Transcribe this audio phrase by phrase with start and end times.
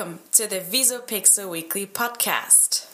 [0.00, 2.86] Welcome to the Visopixel Weekly Podcast.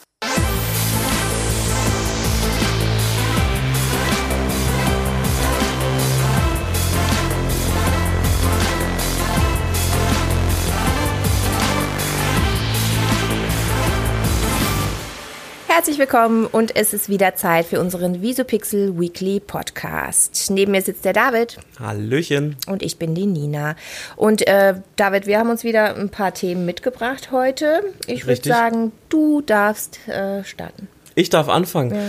[15.77, 20.49] Herzlich willkommen und es ist wieder Zeit für unseren Visopixel Weekly Podcast.
[20.49, 21.59] Neben mir sitzt der David.
[21.79, 22.55] Hallöchen.
[22.65, 23.75] Und ich bin die Nina.
[24.15, 27.83] Und äh, David, wir haben uns wieder ein paar Themen mitgebracht heute.
[28.07, 30.87] Ich würde sagen, du darfst äh, starten.
[31.13, 31.91] Ich darf anfangen.
[31.93, 32.01] Ja.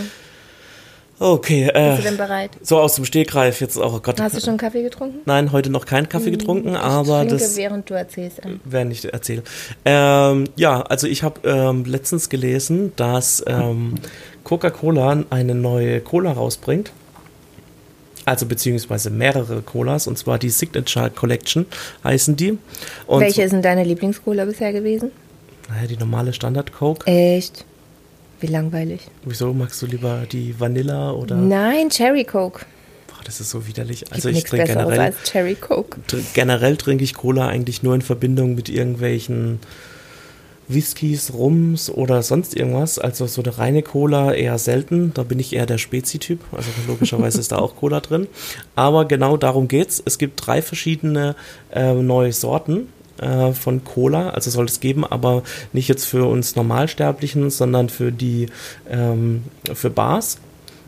[1.19, 2.51] Okay, Bist äh, du denn bereit?
[2.61, 3.95] so aus dem Stegreif jetzt auch.
[3.95, 4.21] Oh Gott.
[4.21, 5.19] Hast du schon Kaffee getrunken?
[5.25, 8.43] Nein, heute noch keinen Kaffee getrunken, aber ich trinke, das während du erzählst.
[8.43, 8.61] an.
[8.63, 9.43] werden ich erzähle.
[9.83, 13.95] Ähm, ja, also ich habe ähm, letztens gelesen, dass ähm,
[14.45, 16.91] Coca-Cola eine neue Cola rausbringt.
[18.23, 21.65] Also beziehungsweise mehrere Colas, und zwar die Signature Collection
[22.03, 22.57] heißen die.
[23.07, 25.11] Und Welche ist denn deine Lieblingscola bisher gewesen?
[25.67, 27.05] Naja, die normale Standard Coke.
[27.07, 27.65] Echt?
[28.41, 29.01] Wie langweilig.
[29.25, 31.35] Wieso magst du lieber die Vanilla oder?
[31.35, 32.65] Nein, Cherry Coke.
[33.07, 34.01] Boah, das ist so widerlich.
[34.01, 35.99] Gibt Also ich nichts trinke generell als Cherry Coke.
[36.09, 39.59] tr- generell trinke ich Cola eigentlich nur in Verbindung mit irgendwelchen
[40.67, 42.99] Whiskys, Rums oder sonst irgendwas.
[42.99, 45.11] Also so eine reine Cola eher selten.
[45.15, 46.39] Da bin ich eher der Spezi-Typ.
[46.51, 48.27] Also logischerweise ist da auch Cola drin.
[48.75, 50.01] Aber genau darum geht's.
[50.05, 51.35] Es gibt drei verschiedene
[51.73, 52.87] äh, neue Sorten
[53.19, 54.31] äh, von Cola.
[54.31, 58.47] Also soll es geben, aber nicht jetzt für uns Normalsterblichen, sondern für die
[58.89, 60.39] ähm, für Bars.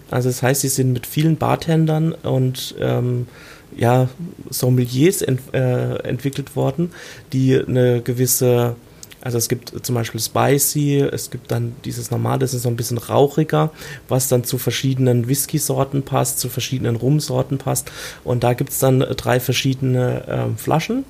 [0.09, 3.27] Also das heißt, sie sind mit vielen Bartendern und ähm,
[3.75, 4.09] ja,
[4.49, 6.91] Sommeliers ent, äh, entwickelt worden,
[7.31, 8.75] die eine gewisse,
[9.21, 12.75] also es gibt zum Beispiel Spicy, es gibt dann dieses normale, das ist so ein
[12.75, 13.71] bisschen rauchiger,
[14.09, 17.89] was dann zu verschiedenen Whisky-Sorten passt, zu verschiedenen Rumsorten passt.
[18.25, 21.05] Und da gibt es dann drei verschiedene ähm, Flaschen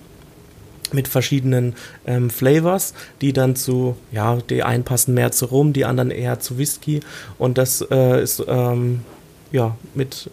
[0.92, 5.86] mit verschiedenen ähm, Flavors, die dann zu, ja, die einen passen mehr zu Rum, die
[5.86, 7.00] anderen eher zu Whisky.
[7.38, 9.02] Und das äh, ist, ähm,
[9.52, 10.30] ja, mit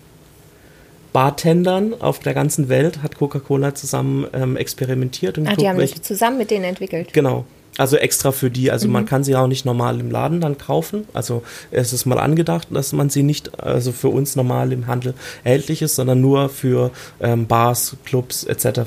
[1.13, 5.39] Bartendern auf der ganzen Welt hat Coca-Cola zusammen ähm, experimentiert.
[5.39, 7.13] Und Ah, die haben sich zusammen mit denen entwickelt.
[7.13, 7.45] Genau.
[7.79, 8.71] Also extra für die.
[8.71, 8.93] Also Mhm.
[8.93, 11.05] man kann sie auch nicht normal im Laden dann kaufen.
[11.15, 15.15] Also es ist mal angedacht, dass man sie nicht, also für uns normal im Handel
[15.45, 16.91] erhältlich ist, sondern nur für
[17.21, 18.81] ähm, Bars, Clubs etc.,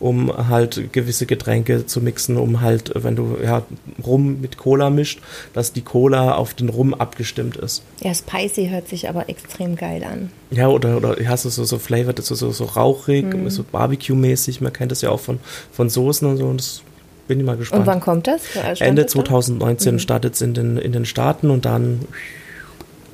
[0.00, 3.62] um halt gewisse Getränke zu mixen, um halt, wenn du ja
[4.06, 5.20] Rum mit Cola mischt,
[5.52, 7.82] dass die Cola auf den Rum abgestimmt ist.
[8.02, 10.30] Ja, spicy hört sich aber extrem geil an.
[10.50, 13.50] Ja, oder, oder hast du so, so flavored, so, so, so rauchig, Mhm.
[13.50, 14.60] so Barbecue-mäßig.
[14.60, 15.40] Man kennt das ja auch von,
[15.72, 16.46] von Soßen und so.
[16.46, 16.82] Und das
[17.28, 17.82] bin ich mal gespannt.
[17.82, 18.56] Und wann kommt das?
[18.80, 19.20] Ende das da?
[19.20, 22.00] 2019 startet es in den, in den Staaten und dann,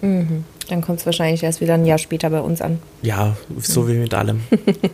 [0.00, 2.78] Dann kommt es wahrscheinlich erst wieder ein Jahr später bei uns an.
[3.02, 4.40] ja, so wie mit allem.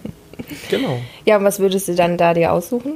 [0.71, 1.01] genau.
[1.27, 2.95] Ja, und was würdest du dann da dir aussuchen?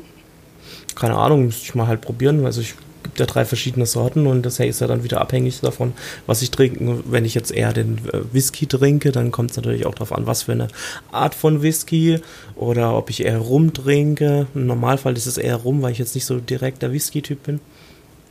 [0.97, 2.45] Keine Ahnung, müsste ich mal halt probieren.
[2.47, 2.75] Also ich
[3.15, 5.93] gibt ja drei verschiedene Sorten und das ist ja dann wieder abhängig davon,
[6.27, 7.05] was ich trinke.
[7.07, 10.27] Wenn ich jetzt eher den äh, Whisky trinke, dann kommt es natürlich auch darauf an,
[10.27, 10.67] was für eine
[11.13, 12.21] Art von Whisky
[12.57, 14.49] oder ob ich eher Rum trinke.
[14.55, 17.61] Im Normalfall ist es eher Rum, weil ich jetzt nicht so direkt der Whisky-Typ bin.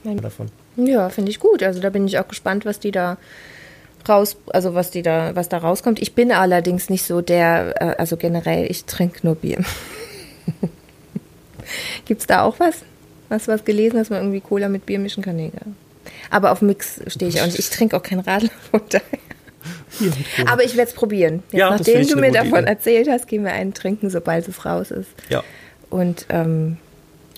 [0.03, 0.49] Davon.
[0.75, 1.63] Ja, finde ich gut.
[1.63, 3.17] Also da bin ich auch gespannt, was die da
[4.09, 6.01] raus, also was die da, was da rauskommt.
[6.01, 9.63] Ich bin allerdings nicht so der, äh, also generell, ich trinke nur Bier.
[12.05, 12.83] Gibt's da auch was?
[13.33, 15.35] Hast du was gelesen, dass man irgendwie Cola mit Bier mischen kann?
[15.35, 15.51] Nee.
[16.29, 17.59] Aber auf Mix stehe ich auch nicht.
[17.59, 19.03] Ich trinke auch kein Radler von daher.
[20.51, 21.43] Aber ich werde es probieren.
[21.51, 22.69] Jetzt, Ja, nachdem du mir davon Idee.
[22.69, 25.09] erzählt hast, gehen wir einen trinken, sobald es raus ist.
[25.29, 25.43] ja.
[25.89, 26.77] Und ähm,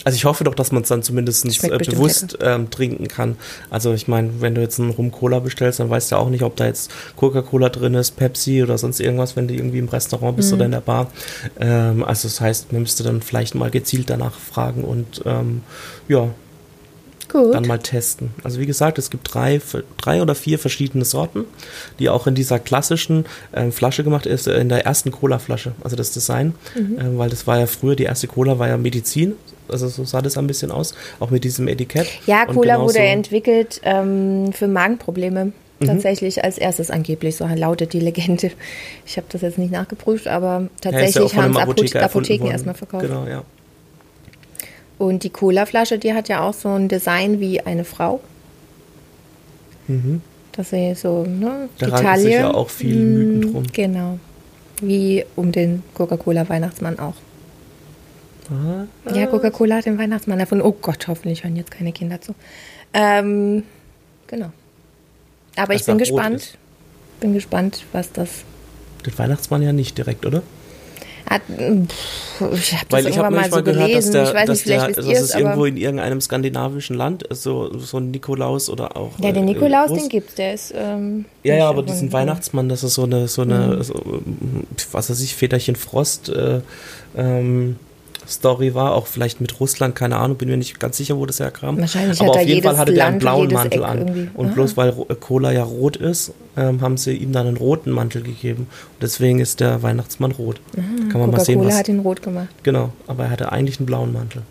[0.03, 3.37] Also ich hoffe doch, dass man es dann zumindest äh, bewusst ähm, trinken kann.
[3.71, 6.55] Also ich meine, wenn du jetzt einen Rum-Cola bestellst, dann weißt du auch nicht, ob
[6.57, 10.49] da jetzt Coca-Cola drin ist, Pepsi oder sonst irgendwas, wenn du irgendwie im Restaurant bist
[10.49, 10.55] Mhm.
[10.57, 11.11] oder in der Bar.
[11.59, 15.61] Ähm, also das heißt, man müsste dann vielleicht mal gezielt danach fragen und ähm,
[16.07, 16.27] ja,
[17.31, 17.55] gut.
[17.55, 18.29] dann mal testen.
[18.43, 19.59] Also wie gesagt, es gibt drei,
[19.97, 21.45] drei oder vier verschiedene Sorten,
[21.97, 23.25] die auch in dieser klassischen
[23.55, 26.97] ähm, Flasche gemacht ist, äh, in der ersten Cola-Flasche, also das Design, Mhm.
[26.99, 29.33] ähm, weil das war ja früher, die erste Cola war ja Medizin,
[29.69, 32.07] also so sah das ein bisschen aus, auch mit diesem Etikett.
[32.27, 35.51] Ja, Cola wurde entwickelt ähm, für Magenprobleme.
[35.79, 35.85] Mhm.
[35.85, 38.51] Tatsächlich als erstes angeblich, so lautet die Legende.
[39.05, 42.03] Ich habe das jetzt nicht nachgeprüft, aber Ja, ist ja tatsächlich von haben es Apotheker
[42.03, 43.05] Apotheken, erstmal verkauft.
[43.05, 43.43] Genau, ja.
[44.97, 48.21] Und die Cola-Flasche, die hat ja auch so ein Design wie eine Frau.
[50.53, 51.69] Das ist so, ne?
[51.79, 52.21] Da Taille.
[52.21, 53.63] sich ja auch viele Mythen drum.
[53.73, 54.19] Genau.
[54.81, 57.15] Wie um den Coca-Cola-Weihnachtsmann auch.
[59.13, 60.63] Ja, Coca-Cola hat den Weihnachtsmann erfunden.
[60.65, 62.35] Oh Gott, hoffentlich hören jetzt keine Kinder zu.
[62.93, 63.63] Ähm,
[64.27, 64.51] genau.
[65.55, 66.57] Aber Dass ich bin gespannt.
[67.19, 68.29] Bin gespannt, was das.
[69.05, 70.43] Den Weihnachtsmann ja nicht direkt, oder?
[71.29, 74.11] Hat, pff, ich habe das ich irgendwann mal so gehört, gelesen.
[74.13, 77.75] der, ich weiß nicht, vielleicht der, dass es irgendwo in irgendeinem skandinavischen Land ist, so,
[77.79, 79.17] so ein Nikolaus oder auch.
[79.19, 82.83] ja, den äh, Nikolaus, den gibt's, der ist ähm, Ja, ja, aber diesen Weihnachtsmann, das
[82.83, 83.51] ist so eine, so Mhm.
[83.51, 86.61] eine, so, ähm, was weiß ich, Väterchen Frost äh,
[87.17, 87.77] ähm,
[88.27, 91.39] Story war, auch vielleicht mit Russland, keine Ahnung, bin mir nicht ganz sicher, wo das
[91.39, 91.79] herkam.
[91.79, 93.97] Wahrscheinlich aber auf jeden Fall hatte der einen blauen Mantel Eck an.
[93.99, 94.29] irgendwie.
[94.33, 94.53] Und Ah.
[94.53, 98.21] bloß weil Ro- Cola ja rot ist, ähm, haben sie ihm dann einen roten Mantel
[98.23, 98.67] gegeben.
[98.93, 100.59] Und deswegen ist der Weihnachtsmann rot.
[101.11, 101.75] Kann man mal sehen, was.
[101.77, 102.47] hat ihn rot gemacht.
[102.63, 104.41] Genau, aber er hatte eigentlich einen blauen Mantel.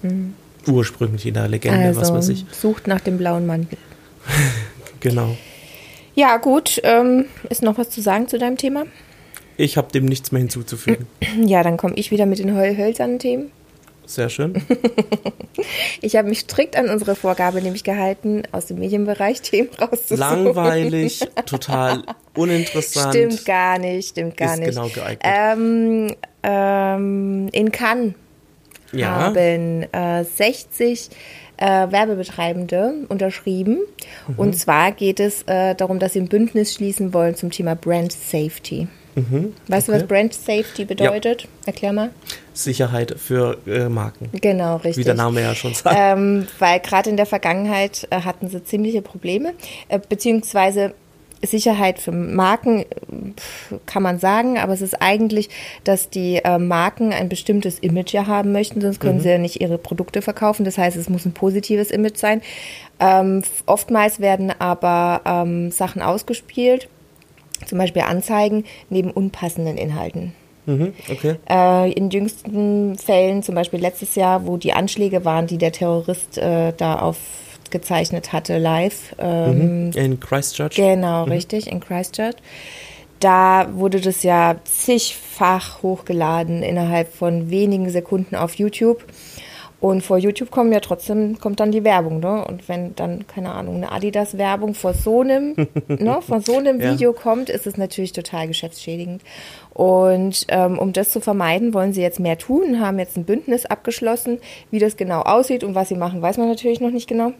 [0.66, 2.46] Ursprünglich in der Legende, also, was weiß ich.
[2.52, 3.78] sucht nach dem blauen Mantel.
[5.00, 5.36] Genau.
[6.14, 6.80] Ja, gut.
[6.82, 8.84] Ähm, ist noch was zu sagen zu deinem Thema?
[9.56, 11.06] Ich habe dem nichts mehr hinzuzufügen.
[11.44, 13.50] Ja, dann komme ich wieder mit den Hol hölzernen Themen.
[14.06, 14.54] Sehr schön.
[16.00, 20.18] Ich habe mich strikt an unsere Vorgabe nämlich gehalten, aus dem Medienbereich Themen rauszusuchen.
[20.18, 22.02] Langweilig, total
[22.36, 23.14] uninteressant.
[23.14, 24.70] Stimmt gar nicht, stimmt gar Ist nicht.
[24.70, 25.20] genau geeignet.
[25.22, 28.14] Ähm, ähm, in Cannes
[28.92, 29.08] Ja.
[29.10, 31.08] haben äh, 60
[31.56, 33.78] äh, Werbebetreibende unterschrieben.
[34.28, 34.34] Mhm.
[34.36, 38.12] Und zwar geht es äh, darum, dass sie ein Bündnis schließen wollen zum Thema Brand
[38.12, 38.88] Safety.
[39.68, 40.04] Weißt du, was Mhm.
[40.04, 40.06] okay.
[40.08, 41.46] Brand Safety bedeutet?
[41.64, 42.10] Erklär mal.
[42.54, 44.30] Sicherheit für äh, Marken.
[44.40, 44.98] Genau, richtig.
[44.98, 45.96] Wie der Name ja schon sagt.
[45.98, 49.54] Ähm, weil gerade in der Vergangenheit äh, hatten sie ziemliche Probleme,
[49.88, 50.94] äh, beziehungsweise
[51.46, 52.84] Sicherheit für Marken
[53.86, 55.50] kann man sagen, aber es ist eigentlich,
[55.84, 59.60] dass die äh, Marken ein bestimmtes Image ja haben möchten, sonst können sie ja nicht
[59.60, 60.64] ihre Produkte verkaufen.
[60.64, 62.40] Das heißt, es muss ein positives Image sein.
[63.00, 66.88] Ähm, oftmals werden aber ähm, Sachen ausgespielt,
[67.66, 70.32] zum Beispiel Anzeigen, neben unpassenden Inhalten.
[70.66, 71.36] Mhm, okay.
[71.48, 76.38] Äh, in jüngsten Fällen, zum Beispiel letztes Jahr, wo die Anschläge waren, die der Terrorist
[76.38, 79.14] äh, da aufgezeichnet hatte, live.
[79.18, 80.74] Ähm, In Christchurch.
[80.76, 82.36] Genau, richtig, in Christchurch.
[83.20, 89.04] Da wurde das ja zigfach hochgeladen innerhalb von wenigen Sekunden auf YouTube.
[89.80, 92.42] Und vor YouTube kommen ja trotzdem, kommt dann die Werbung, ne?
[92.42, 95.54] Und wenn dann, keine Ahnung, eine Adidas-Werbung vor so einem,
[95.88, 96.92] ne, vor so einem Ja.
[96.92, 99.20] Video kommt, ist es natürlich total geschäftsschädigend.
[99.74, 103.66] Und ähm, um das zu vermeiden, wollen sie jetzt mehr tun, haben jetzt ein Bündnis
[103.66, 104.38] abgeschlossen.
[104.70, 107.32] Wie das genau aussieht und was sie machen, weiß man natürlich noch nicht genau.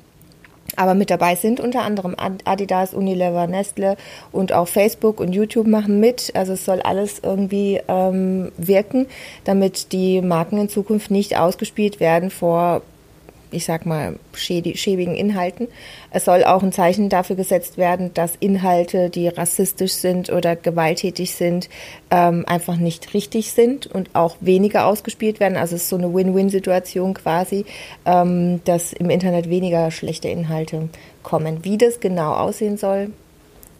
[0.77, 3.97] Aber mit dabei sind unter anderem Ad- Adidas, Unilever, Nestle
[4.33, 6.33] und auch Facebook und YouTube machen mit.
[6.35, 9.07] Also es soll alles irgendwie ähm, wirken,
[9.45, 12.83] damit die Marken in Zukunft nicht ausgespielt werden vor,
[13.55, 15.69] ich sag mal, schäbigen Inhalten.
[16.11, 21.35] Es soll auch ein Zeichen dafür gesetzt werden, dass Inhalte, die rassistisch sind oder gewalttätig
[21.35, 21.69] sind,
[22.11, 25.56] ähm, einfach nicht richtig sind und auch weniger ausgespielt werden.
[25.56, 27.65] Also es ist so eine Win-Win-Situation quasi,
[28.05, 30.89] ähm, dass im Internet weniger schlechte Inhalte
[31.23, 31.65] kommen.
[31.65, 33.11] Wie das genau aussehen soll,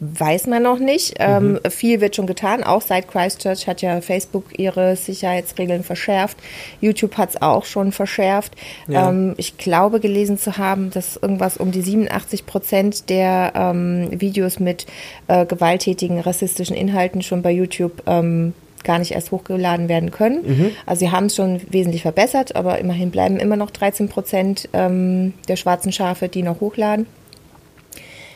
[0.01, 1.15] weiß man noch nicht.
[1.19, 2.63] Ähm, viel wird schon getan.
[2.65, 6.37] Auch seit Christchurch hat ja Facebook ihre Sicherheitsregeln verschärft.
[6.81, 8.55] YouTube hat es auch schon verschärft.
[8.89, 9.11] Ja.
[9.11, 14.59] Ähm, ich glaube gelesen zu haben, dass irgendwas um die 87 Prozent der ähm, Videos
[14.59, 14.87] mit
[15.29, 20.45] äh, gewalttätigen rassistischen Inhalten schon bei YouTube ähm, gar nicht erst hochgeladen werden können.
[20.85, 25.33] Also sie haben es schon wesentlich verbessert, aber immerhin bleiben immer noch 13 Prozent ähm,
[25.49, 27.07] der schwarzen Schafe, die noch hochladen.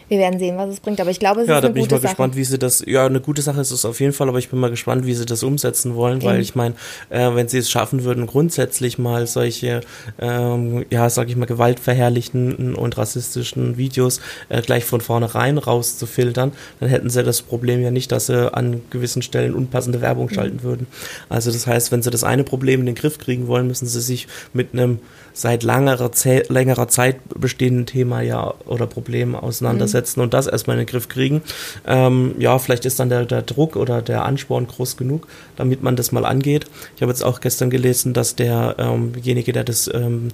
[0.09, 1.83] Wir werden sehen, was es bringt, aber ich glaube, es Ja, ist da eine bin
[1.83, 2.13] ich gute mal Sache.
[2.13, 2.83] gespannt, wie sie das.
[2.87, 5.15] Ja, eine gute Sache ist es auf jeden Fall, aber ich bin mal gespannt, wie
[5.15, 6.41] sie das umsetzen wollen, weil Mhm.
[6.43, 6.75] ich meine,
[7.11, 9.83] äh, wenn sie es schaffen würden, grundsätzlich mal solche,
[10.19, 16.89] ähm, ja, sag ich mal, gewaltverherrlichenden und rassistischen Videos äh, gleich von vornherein rauszufiltern, dann
[16.89, 20.03] hätten sie das Problem ja nicht, dass sie an gewissen Stellen unpassende Mhm.
[20.03, 20.87] Werbung schalten würden.
[21.29, 24.01] Also das heißt, wenn sie das eine Problem in den Griff kriegen wollen, müssen sie
[24.01, 25.01] sich mit einem
[25.39, 30.85] seit langerer, Ze längerer Zeit bestehenden Thema ja oder Problem auseinandersetzen und das erstmal in
[30.85, 31.43] den Griff kriegen.
[31.87, 35.95] Ähm, ja, vielleicht ist dann der, der Druck oder der Ansporn groß genug, damit man
[35.95, 36.67] das mal angeht.
[36.97, 40.29] Ich habe jetzt auch gestern gelesen, dass ähm, derjenige, der das ähm,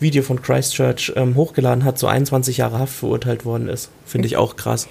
[0.00, 3.90] Video von Christchurch ähm, hochgeladen hat, zu 21 Jahre Haft verurteilt worden ist.
[4.04, 4.88] Finde ich auch krass.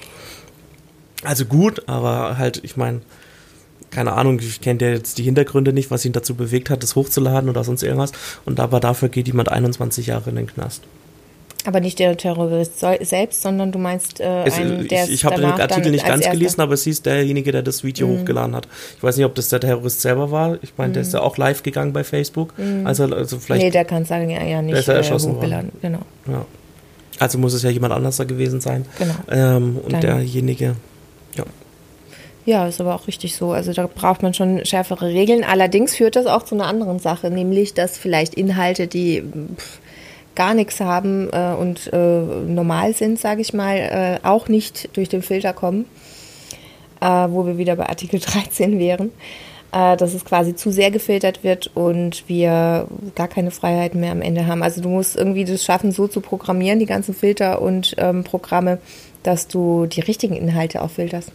[1.23, 3.01] Also gut, aber halt, ich meine,
[3.91, 6.95] keine Ahnung, ich kenne ja jetzt die Hintergründe nicht, was ihn dazu bewegt hat, das
[6.95, 8.11] hochzuladen oder sonst irgendwas.
[8.45, 10.81] Und aber dafür geht jemand 21 Jahre in den Knast.
[11.63, 15.45] Aber nicht der Terrorist selbst, sondern du meinst äh, einen, der ich ich habe den
[15.45, 16.39] Artikel nicht ganz erster- Mhm.
[16.39, 18.67] gelesen, aber es hieß derjenige, der das Video hochgeladen hat.
[18.97, 20.57] Ich weiß nicht, ob das der Terrorist selber war.
[20.63, 22.53] Ich meine, der ist ja auch live gegangen bei Facebook.
[22.83, 23.61] Also, also vielleicht.
[23.61, 23.65] Mhm.
[23.67, 25.71] Nee, der kann sagen, ja, ja nicht Der ist ja äh, erschossen hochgeladen.
[25.83, 25.99] Genau.
[26.27, 26.45] ja.
[27.19, 28.85] Also muss es ja jemand anders da gewesen sein.
[28.97, 29.13] Genau.
[29.29, 30.75] Ähm, und Dann- derjenige.
[32.45, 32.67] Ja.
[32.67, 33.51] Ist aber auch richtig so.
[33.51, 35.43] Also da braucht man schon schärfere Regeln.
[35.43, 39.21] Allerdings führt das auch zu einer anderen Sache, nämlich dass vielleicht Inhalte, die
[39.57, 39.79] pff,
[40.35, 43.75] gar nichts haben äh, und äh, normal sind, sage ich mal,
[44.23, 45.85] äh, auch nicht durch den Filter kommen,
[47.01, 49.11] äh, wo wir wieder bei Artikel 13 wären.
[49.73, 54.21] äh, dass es quasi zu sehr gefiltert wird und wir gar keine Freiheiten mehr am
[54.21, 54.63] Ende haben.
[54.63, 58.79] Also du musst irgendwie das schaffen, so zu programmieren, die ganzen Filter und ähm, Programme,
[59.23, 61.31] dass du die richtigen Inhalte auch filterst.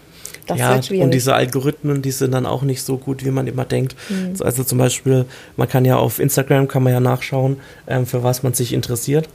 [0.47, 1.05] Das ja, wird schwierig.
[1.05, 3.97] und diese Algorithmen, die sind dann auch nicht so gut, wie man immer denkt.
[4.09, 4.35] Mhm.
[4.41, 5.25] Also zum Beispiel,
[5.57, 7.57] man kann ja auf Instagram, kann man ja nachschauen,
[7.88, 9.29] ähm, für was man sich interessiert.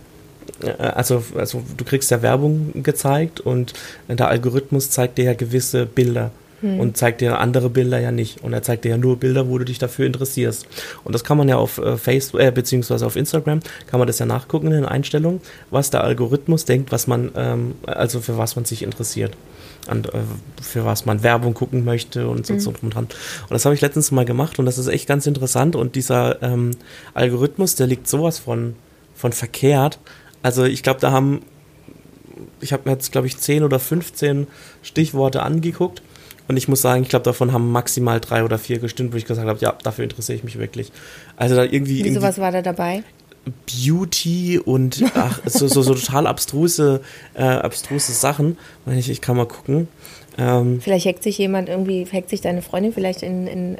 [0.63, 3.73] Äh, Also, also du kriegst ja Werbung gezeigt und
[4.07, 6.79] der Algorithmus zeigt dir ja gewisse Bilder Hm.
[6.79, 8.43] und zeigt dir andere Bilder ja nicht.
[8.43, 10.67] Und er zeigt dir ja nur Bilder, wo du dich dafür interessierst.
[11.03, 14.19] Und das kann man ja auf äh, Facebook, äh, beziehungsweise auf Instagram, kann man das
[14.19, 15.41] ja nachgucken in den Einstellungen,
[15.71, 19.33] was der Algorithmus denkt, was man, ähm, also für was man sich interessiert.
[19.89, 20.19] Und äh,
[20.61, 23.03] für was man Werbung gucken möchte und so, so drum und dran.
[23.05, 25.75] Und das habe ich letztens mal gemacht und das ist echt ganz interessant.
[25.75, 26.71] Und dieser ähm,
[27.13, 28.75] Algorithmus, der liegt sowas von,
[29.15, 29.99] von verkehrt.
[30.43, 31.41] Also ich glaube, da haben,
[32.59, 34.47] ich habe mir jetzt, glaube ich, 10 oder 15
[34.83, 36.01] Stichworte angeguckt.
[36.47, 39.25] Und ich muss sagen, ich glaube, davon haben maximal drei oder vier gestimmt, wo ich
[39.25, 40.91] gesagt habe, ja, dafür interessiere ich mich wirklich.
[41.37, 43.03] Also da irgendwie, Wieso irgendwie was war da dabei?
[43.45, 47.01] Beauty und ach, so, so, so total abstruse,
[47.33, 48.57] äh, abstruse Sachen.
[48.85, 49.87] Ich, ich kann mal gucken.
[50.37, 53.77] Ähm, Vielleicht hackt sich jemand irgendwie, hackt sich deine Freundin vielleicht in, in,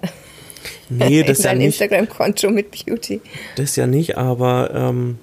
[0.90, 1.82] nee, das in ja dein nicht.
[1.82, 3.22] Instagram-Konto mit Beauty.
[3.56, 5.18] Das ja nicht, aber ähm,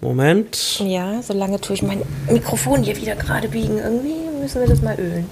[0.00, 0.80] Moment.
[0.84, 3.78] Ja, solange tue ich mein Mikrofon hier wieder gerade biegen.
[3.78, 5.26] Irgendwie müssen wir das mal ölen.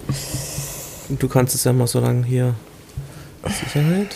[1.09, 2.55] Du kannst es ja mal so lange hier.
[3.49, 4.15] Sicherheit.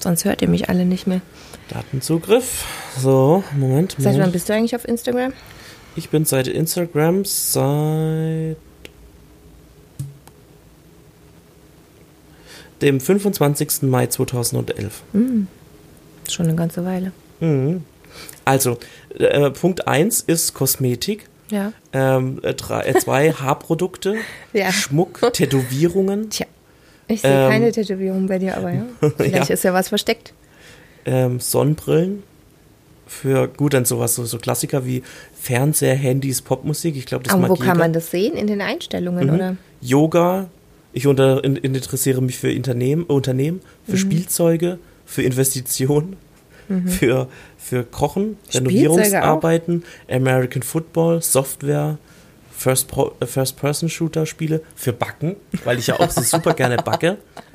[0.00, 1.20] Sonst hört ihr mich alle nicht mehr.
[1.68, 2.64] Datenzugriff.
[2.98, 3.92] So, Moment.
[3.98, 4.32] Seit wann Moment.
[4.32, 5.32] bist du eigentlich auf Instagram?
[5.96, 8.56] Ich bin seit Instagram seit
[12.82, 13.82] dem 25.
[13.82, 15.02] Mai 2011.
[16.30, 17.12] Schon eine ganze Weile.
[17.40, 17.84] Mhm.
[18.44, 18.78] Also,
[19.18, 21.28] äh, Punkt 1 ist Kosmetik.
[21.50, 21.72] Ja.
[21.92, 24.16] Ähm, äh, drei, äh, zwei Haarprodukte,
[24.52, 24.72] Ja.
[24.72, 26.46] Schmuck, Tätowierungen, Tja.
[27.08, 27.50] Ich sehe Ähm.
[27.50, 28.84] keine Tätowierung bei dir, aber ja.
[29.16, 29.54] Vielleicht Ja.
[29.54, 30.32] ist ja was versteckt.
[31.06, 32.22] Ähm, Sonnenbrillen.
[33.08, 35.02] Für gut, dann sowas, so, so Klassiker wie
[35.40, 36.96] Fernseher, Handys, Popmusik.
[36.96, 37.64] Ich glaube, das Aber wo jeder.
[37.66, 38.34] kann man das sehen?
[38.36, 39.34] In den Einstellungen, Mhm.
[39.34, 39.56] oder?
[39.80, 40.48] Yoga.
[40.92, 43.96] Ich unter, in, interessiere mich für Unternehmen, Unternehmen für Mhm.
[43.98, 46.16] Spielzeuge, für Investitionen,
[46.86, 51.98] für, für Kochen, Renovierungsarbeiten, American Football, Software,
[52.50, 57.18] First Pro- äh, First-Person-Shooter-Spiele, für Backen, weil ich ja auch so super gerne backe,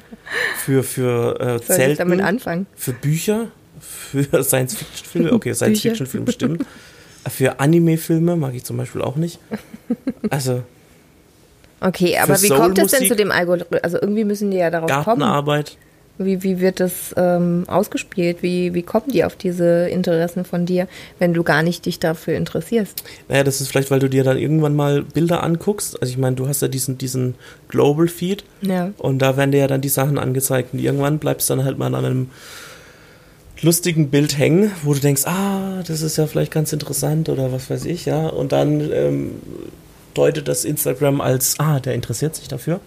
[0.58, 2.68] für, für äh, Soll ich damit anfangen?
[2.76, 3.48] für Bücher,
[3.80, 6.66] für Science-Fiction-Filme, okay, Science-Fiction-Filme stimmt,
[7.30, 9.40] für Anime-Filme mag ich zum Beispiel auch nicht.
[10.30, 10.64] Also
[11.84, 13.82] Okay, aber wie kommt es denn zu dem Algorithmus?
[13.84, 15.04] Also irgendwie müssen die ja darauf kommen.
[15.04, 15.78] Gartenarbeit.
[16.26, 18.38] Wie, wie wird das ähm, ausgespielt?
[18.42, 20.88] Wie, wie kommen die auf diese Interessen von dir,
[21.20, 23.04] wenn du gar nicht dich dafür interessierst?
[23.30, 26.02] Naja, das ist vielleicht, weil du dir dann irgendwann mal Bilder anguckst.
[26.02, 27.36] Also ich meine, du hast ja diesen, diesen
[27.68, 28.92] Global Feed Ja.
[28.98, 31.78] und da werden dir ja dann die Sachen angezeigt und irgendwann bleibst du dann halt
[31.78, 32.30] mal an einem
[33.62, 37.70] lustigen Bild hängen, wo du denkst, ah, das ist ja vielleicht ganz interessant oder was
[37.70, 38.28] weiß ich, ja.
[38.28, 39.32] Und dann ähm,
[40.14, 42.80] deutet das Instagram als, ah, der interessiert sich dafür.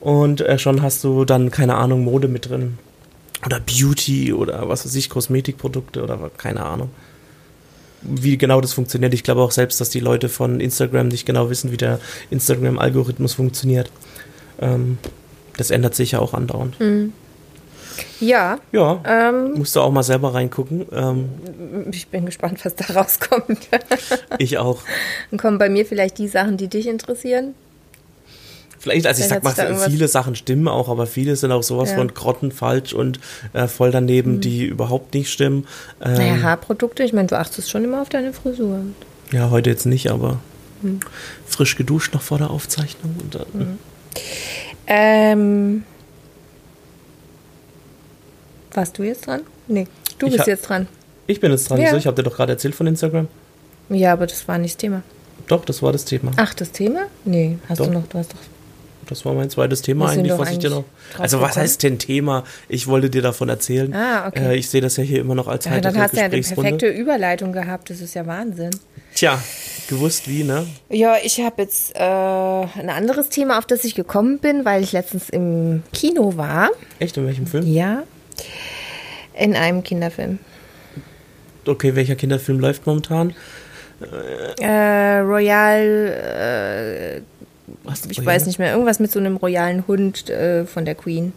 [0.00, 2.78] Und äh, schon hast du dann, keine Ahnung, Mode mit drin.
[3.44, 6.90] Oder Beauty oder was weiß ich, Kosmetikprodukte oder keine Ahnung.
[8.02, 9.14] Wie genau das funktioniert.
[9.14, 13.34] Ich glaube auch selbst, dass die Leute von Instagram nicht genau wissen, wie der Instagram-Algorithmus
[13.34, 13.90] funktioniert.
[14.60, 14.98] Ähm,
[15.56, 16.76] das ändert sich ja auch andauernd.
[18.20, 20.86] Ja, Ja, ähm, musst du auch mal selber reingucken.
[20.92, 21.28] Ähm,
[21.90, 23.68] ich bin gespannt, was da rauskommt.
[24.38, 24.80] ich auch.
[25.30, 27.54] Dann kommen bei mir vielleicht die Sachen, die dich interessieren.
[28.78, 31.90] Vielleicht, also ich Vielleicht sag mal, viele Sachen stimmen auch, aber viele sind auch sowas
[31.90, 31.96] Ja.
[31.96, 33.18] von grottenfalsch und
[33.54, 35.66] äh, voll daneben, die überhaupt nicht stimmen.
[36.04, 38.80] Ähm, Naja, Haarprodukte, ich meine, du achtest schon immer auf deine Frisur.
[39.32, 40.38] ja, heute jetzt nicht, aber
[40.82, 41.00] Hm.
[41.46, 43.14] frisch geduscht noch vor der Aufzeichnung.
[43.22, 43.78] Und dann,
[44.86, 45.84] Ähm,
[48.76, 49.42] warst du jetzt dran?
[49.66, 49.86] Nee,
[50.18, 50.88] du Ich bist jetzt dran.
[51.26, 51.80] Ich bin jetzt dran.
[51.80, 51.86] Ja.
[51.86, 51.96] Wieso?
[51.96, 53.28] Ich habe dir doch gerade erzählt von Instagram.
[53.88, 55.02] Ja, aber das war nicht das Thema.
[55.46, 56.32] Doch, das war das Thema.
[56.36, 57.06] Ach, das Thema?
[57.24, 57.86] Nee, hast Doch.
[57.86, 58.38] du noch, du hast doch.
[59.06, 60.84] Das war mein zweites Thema eigentlich, was ich dir noch.
[61.10, 62.44] eigentlich Also was heißt denn Thema?
[62.68, 63.92] Ich wollte dir davon erzählen.
[63.94, 64.52] Ah, okay.
[64.52, 66.40] Äh, ich sehe das ja hier immer noch als Ja, dann hast du ja eine
[66.40, 67.90] perfekte Überleitung gehabt.
[67.90, 68.70] Das ist ja Wahnsinn.
[69.14, 69.38] Tja,
[69.88, 70.66] gewusst wie, ne?
[70.88, 74.92] Ja, ich habe jetzt äh, ein anderes Thema, auf das ich gekommen bin, weil ich
[74.92, 76.70] letztens im Kino war.
[76.98, 77.66] Echt, in welchem Film?
[77.66, 78.04] Ja.
[79.38, 80.38] In einem Kinderfilm.
[81.66, 83.34] Okay, welcher Kinderfilm läuft momentan?
[84.60, 85.80] Äh, Royal,
[87.18, 87.20] äh,
[87.84, 88.26] Was, ich ja.
[88.26, 91.32] weiß nicht mehr, irgendwas mit so einem royalen Hund äh, von der Queen.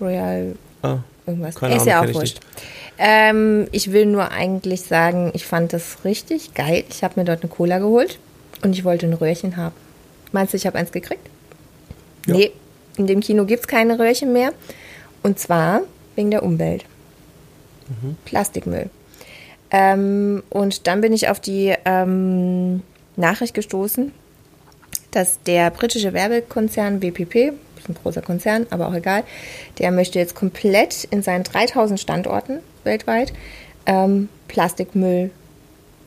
[0.00, 1.54] Royal, Ah, irgendwas.
[1.54, 2.40] Keine ist Ahnung, ja auch kenn ich wurscht.
[2.98, 6.84] Ähm, ich will nur eigentlich sagen, ich fand das richtig geil.
[6.90, 8.18] Ich habe mir dort eine Cola geholt
[8.62, 9.74] und ich wollte ein Röhrchen haben.
[10.32, 11.26] Meinst du, ich habe eins gekriegt?
[12.26, 12.34] Ja.
[12.34, 12.52] Nee,
[12.96, 14.52] In dem Kino gibt es keine Röhrchen mehr.
[15.22, 15.82] Und zwar
[16.16, 16.84] wegen der Umwelt.
[18.24, 18.90] Plastikmüll.
[19.70, 22.82] Ähm, und dann bin ich auf die ähm,
[23.16, 24.12] Nachricht gestoßen,
[25.10, 29.24] dass der britische Werbekonzern WPP, ist ein großer Konzern, aber auch egal,
[29.78, 33.32] der möchte jetzt komplett in seinen 3000 Standorten weltweit
[33.86, 35.30] ähm, Plastikmüll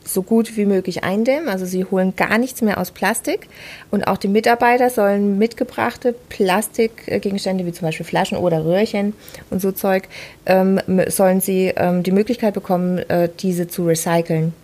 [0.06, 1.48] so gut wie möglich eindämmen.
[1.48, 3.48] Also sie holen gar nichts mehr aus Plastik.
[3.90, 9.14] Und auch die Mitarbeiter sollen mitgebrachte Plastikgegenstände wie zum Beispiel Flaschen oder Röhrchen
[9.50, 10.08] und so Zeug,
[10.46, 14.54] ähm, sollen sie ähm, die Möglichkeit bekommen, äh, diese zu recyceln.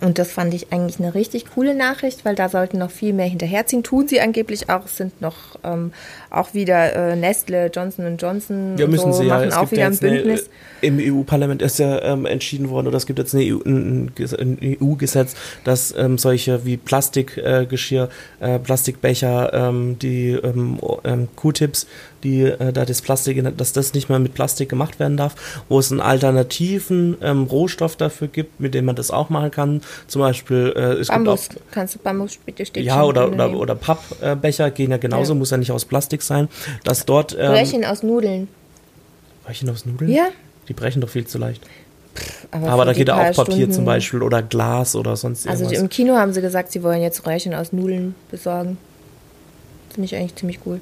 [0.00, 3.26] Und das fand ich eigentlich eine richtig coole Nachricht, weil da sollten noch viel mehr
[3.26, 3.82] hinterherziehen.
[3.82, 4.86] Tun sie angeblich auch.
[4.86, 5.92] Es sind noch ähm,
[6.30, 9.34] auch wieder äh, Nestle, Johnson Johnson Ja, müssen so sie ja.
[9.34, 10.50] machen Es auch wieder ja ein jetzt eine, Bündnis.
[10.80, 14.58] Im EU-Parlament ist ja ähm, entschieden worden, oder es gibt jetzt eine EU, ein, ein
[14.80, 18.08] EU-Gesetz, dass ähm, solche wie Plastikgeschirr,
[18.40, 21.86] äh, Plastikbecher, ähm, die ähm, ähm, Q-Tips,
[22.22, 25.34] die äh, da das Plastik, dass das nicht mehr mit Plastik gemacht werden darf,
[25.68, 29.80] wo es einen alternativen ähm, Rohstoff dafür gibt, mit dem man das auch machen kann.
[30.06, 34.70] Zum Beispiel äh, es Bambus, gibt auch kannst du Bambusstäbchen ja, oder, oder, oder Pappbecher
[34.70, 35.38] gehen ja genauso, Ja.
[35.38, 36.48] muss ja nicht aus Plastik sein.
[36.84, 37.36] Dass dort.
[37.38, 38.48] Ähm, Röhrchen aus Nudeln.
[39.48, 40.10] Röhrchen aus Nudeln?
[40.10, 40.28] Ja.
[40.68, 41.62] Die brechen doch viel zu leicht.
[42.50, 45.62] Aber, Aber da geht ja auch Papier Stunden- zum Beispiel oder Glas oder sonst Also
[45.64, 45.82] irgendwas.
[45.82, 48.78] im Kino haben sie gesagt, sie wollen jetzt Röhrchen aus Nudeln besorgen.
[49.94, 50.80] Finde ich eigentlich ziemlich cool.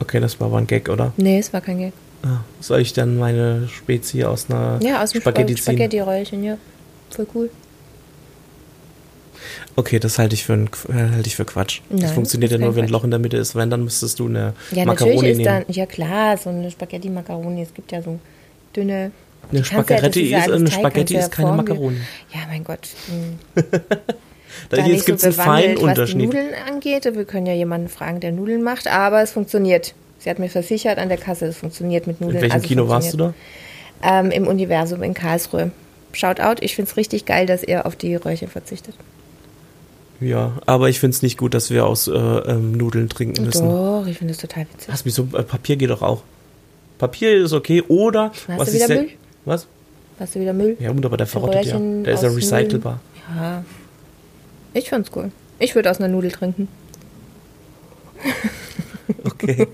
[0.00, 1.12] Okay, das war aber ein Gag, oder?
[1.16, 1.92] Nee, es war kein Gag.
[2.22, 5.96] Ah, soll ich dann meine Spezie aus einer Ja, aus dem Spaghetti Spaghetti?
[5.98, 6.58] Spaghetti-Röhrchen, ja.
[7.10, 7.50] Voll cool.
[9.76, 11.80] Okay, das halte ich für, ein, äh, halte ich für Quatsch.
[11.90, 13.54] das Nein, funktioniert das ja nur, wenn ein Loch in der Mitte ist.
[13.54, 15.64] Wenn, dann müsstest du eine Ja, Macaroni natürlich ist nehmen.
[15.66, 17.62] dann, ja klar, so eine Spaghetti-Macaroni.
[17.62, 18.18] Es gibt ja so
[18.74, 19.12] dünne.
[19.50, 21.98] Eine ja- das Spaghetti ja ist, eine Spaghetti ist keine Macaroni.
[22.34, 22.88] Ja, mein Gott.
[24.70, 26.16] Da, jetzt gibt es so einen feinen was die Unterschied.
[26.16, 27.04] Nudeln angeht.
[27.04, 29.94] Wir können ja jemanden fragen, der Nudeln macht, aber es funktioniert.
[30.18, 32.36] Sie hat mir versichert an der Kasse, es funktioniert mit Nudeln.
[32.36, 33.34] In welchem also Kino warst du da?
[34.02, 35.70] Ähm, Im Universum in Karlsruhe.
[36.12, 38.94] Shout out, ich finde es richtig geil, dass ihr auf die Röhrchen verzichtet.
[40.20, 43.68] Ja, aber ich finde es nicht gut, dass wir aus äh, ähm, Nudeln trinken müssen.
[43.68, 44.92] Doch, ich finde es total witzig.
[44.92, 45.28] Was, wieso?
[45.32, 46.22] Äh, Papier geht doch auch.
[46.98, 48.32] Papier ist okay, oder.
[48.48, 49.08] Hast was du wieder Müll?
[49.44, 49.66] Was?
[50.18, 50.76] Hast du wieder Müll?
[50.80, 51.78] Ja, gut, aber der verrottet ja.
[51.78, 52.98] Der ist ja recycelbar.
[53.36, 53.64] Ja.
[54.74, 55.30] Ich fand's cool.
[55.58, 56.68] Ich würde aus einer Nudel trinken.
[59.24, 59.66] Okay.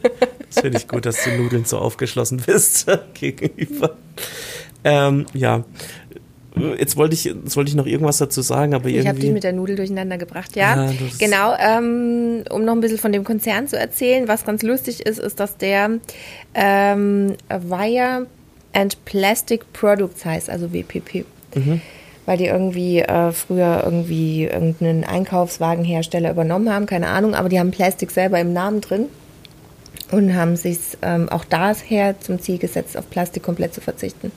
[0.48, 3.96] Das finde ich gut, dass du Nudeln so aufgeschlossen bist gegenüber.
[4.84, 5.64] Ähm, ja.
[6.78, 9.20] Jetzt wollte ich, jetzt wollte ich noch irgendwas dazu sagen, aber Ich habe irgendwie.
[9.22, 10.84] dich mit der Nudel durcheinander gebracht, ja.
[10.84, 15.04] Ja, genau, ähm, um noch ein bisschen von dem Konzern zu erzählen, was ganz lustig
[15.04, 15.98] ist, ist, dass der
[16.54, 18.26] ähm, Wire
[18.72, 21.24] and Plastic Products heißt, also WPP.
[21.56, 21.80] Mhm.
[22.26, 27.70] Weil die irgendwie äh, früher irgendwie irgendeinen Einkaufswagenhersteller übernommen haben, keine Ahnung, aber die haben
[27.70, 29.06] Plastik selber im Namen drin
[30.10, 34.32] und haben sich ähm, auch daher zum Ziel gesetzt, auf Plastik komplett zu verzichten.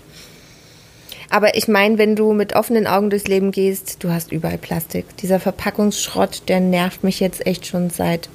[1.29, 5.05] Aber ich meine, wenn du mit offenen Augen durchs Leben gehst, du hast überall Plastik.
[5.17, 8.29] Dieser Verpackungsschrott, der nervt mich jetzt echt schon seit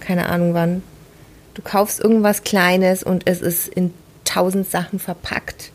[0.00, 0.82] keine Ahnung wann.
[1.54, 3.92] Du kaufst irgendwas Kleines und es ist in
[4.24, 5.70] tausend Sachen verpackt.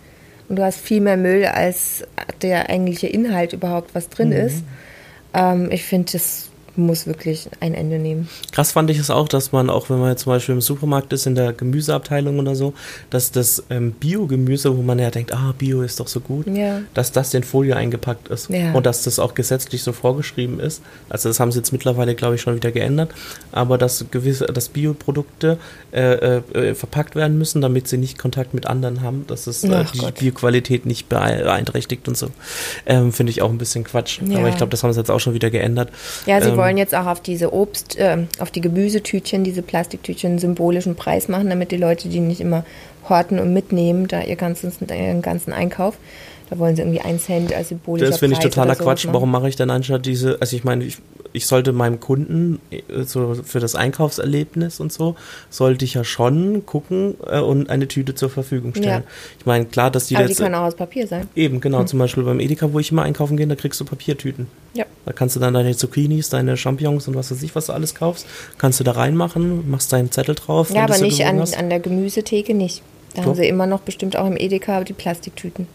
[0.49, 2.03] Und du hast viel mehr Müll, als
[2.41, 4.63] der eigentliche Inhalt überhaupt was drin ist.
[5.33, 6.48] Ähm, ich finde, das
[6.79, 8.27] muss wirklich ein Ende nehmen.
[8.51, 11.13] Krass fand ich es auch, dass man auch, wenn man jetzt zum Beispiel im Supermarkt
[11.13, 12.73] ist, in der Gemüseabteilung oder so,
[13.09, 16.81] dass das ähm, Bio-Gemüse, wo man ja denkt, ah, Bio ist doch so gut, Ja.
[16.93, 18.49] dass das in Folie eingepackt ist.
[18.49, 18.73] Ja.
[18.73, 20.81] Und dass das auch gesetzlich so vorgeschrieben ist.
[21.09, 23.11] Also das haben sie jetzt mittlerweile, glaube ich, schon wieder geändert.
[23.51, 25.57] Aber dass gewisse, dass Bioprodukte
[25.91, 29.69] äh, äh, verpackt werden müssen, damit sie nicht Kontakt mit anderen haben, dass es äh,
[29.73, 30.15] Ach die Gott.
[30.19, 32.27] Bioqualität nicht beein- beeinträchtigt und so.
[32.85, 34.19] Ähm, Finde ich auch ein bisschen Quatsch.
[34.25, 34.39] Ja.
[34.39, 35.89] Aber ich glaube, das haben sie jetzt auch schon wieder geändert.
[36.25, 40.31] Ja, sie Ähm, wollen jetzt auch auf diese Obst, äh, auf die Gemüsetütchen, diese Plastiktütchen
[40.31, 42.63] einen symbolischen Preis machen, damit die Leute die nicht immer
[43.07, 45.97] horten und mitnehmen, da ihr ganzen, ihren ganzen Einkauf.
[46.49, 49.13] Da wollen sie irgendwie ein Cent als symbolischer Das finde ich totaler sowas Quatsch.
[49.13, 50.97] Warum mache ich dann anstatt diese, also ich meine, ich,
[51.33, 55.15] ich sollte meinem Kunden äh, so für das Einkaufserlebnis und so,
[55.49, 59.03] sollte ich ja schon gucken äh, und eine Tüte zur Verfügung stellen.
[59.03, 59.11] Ja.
[59.39, 61.27] Ich meine, klar, dass die Aber die jetzt können auch aus Papier sein.
[61.35, 64.47] eben, genau, zum Beispiel beim Edeka, wo ich immer einkaufen gehe, da kriegst du Papiertüten.
[64.73, 64.85] Ja.
[65.05, 67.95] Da kannst du dann deine Zucchinis, deine Champignons und was weiß ich, was du alles
[67.95, 68.25] kaufst,
[68.57, 70.71] kannst du da reinmachen, machst deinen Zettel drauf.
[70.71, 72.81] Ja, aber so nicht an, an der Gemüsetheke nicht.
[73.13, 73.29] Da Doch.
[73.29, 75.67] haben sie immer noch bestimmt auch im Edeka die Plastiktüten.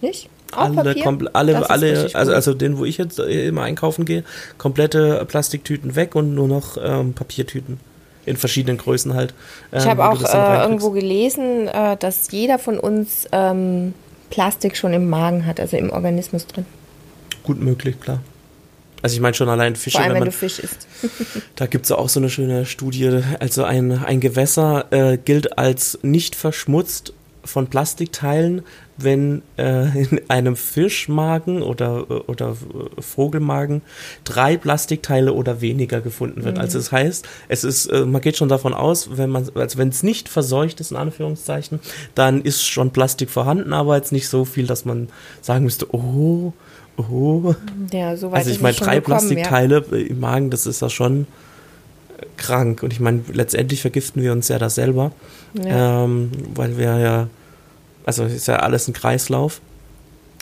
[0.00, 0.28] Nicht?
[0.52, 0.94] Auch alle,
[1.34, 4.24] alle, alle, also, also den, wo ich jetzt äh, immer einkaufen gehe,
[4.56, 7.78] komplette Plastiktüten weg und nur noch ähm, Papiertüten.
[8.24, 9.32] In verschiedenen Größen halt.
[9.72, 13.94] Ich ähm, habe wo du auch äh, irgendwo gelesen, äh, dass jeder von uns ähm,
[14.30, 16.66] Plastik schon im Magen hat, also im Organismus drin.
[17.42, 18.20] Gut möglich, klar.
[19.00, 20.86] Also ich meine schon allein Fische, Vor allem, wenn wenn man, du Fisch isst.
[21.56, 25.98] da gibt es auch so eine schöne Studie, also ein, ein Gewässer äh, gilt als
[26.02, 27.12] nicht verschmutzt
[27.44, 28.62] von Plastikteilen,
[28.98, 32.56] wenn äh, in einem Fischmagen oder, oder
[32.98, 33.82] Vogelmagen
[34.24, 36.58] drei Plastikteile oder weniger gefunden wird.
[36.58, 39.88] Also das heißt, es ist, äh, man geht schon davon aus, wenn man, also wenn
[39.88, 41.78] es nicht verseucht ist, in Anführungszeichen,
[42.16, 45.08] dann ist schon Plastik vorhanden, aber jetzt nicht so viel, dass man
[45.42, 46.52] sagen müsste, oh,
[46.96, 47.54] oh.
[47.92, 51.26] Ja, so weit Also ich meine, drei gekommen, Plastikteile im Magen, das ist ja schon
[52.18, 52.82] äh, krank.
[52.82, 55.12] Und ich meine, letztendlich vergiften wir uns ja das selber,
[55.54, 56.04] Ja.
[56.04, 57.28] ähm, weil wir ja,
[58.04, 59.60] also ist ja alles ein Kreislauf.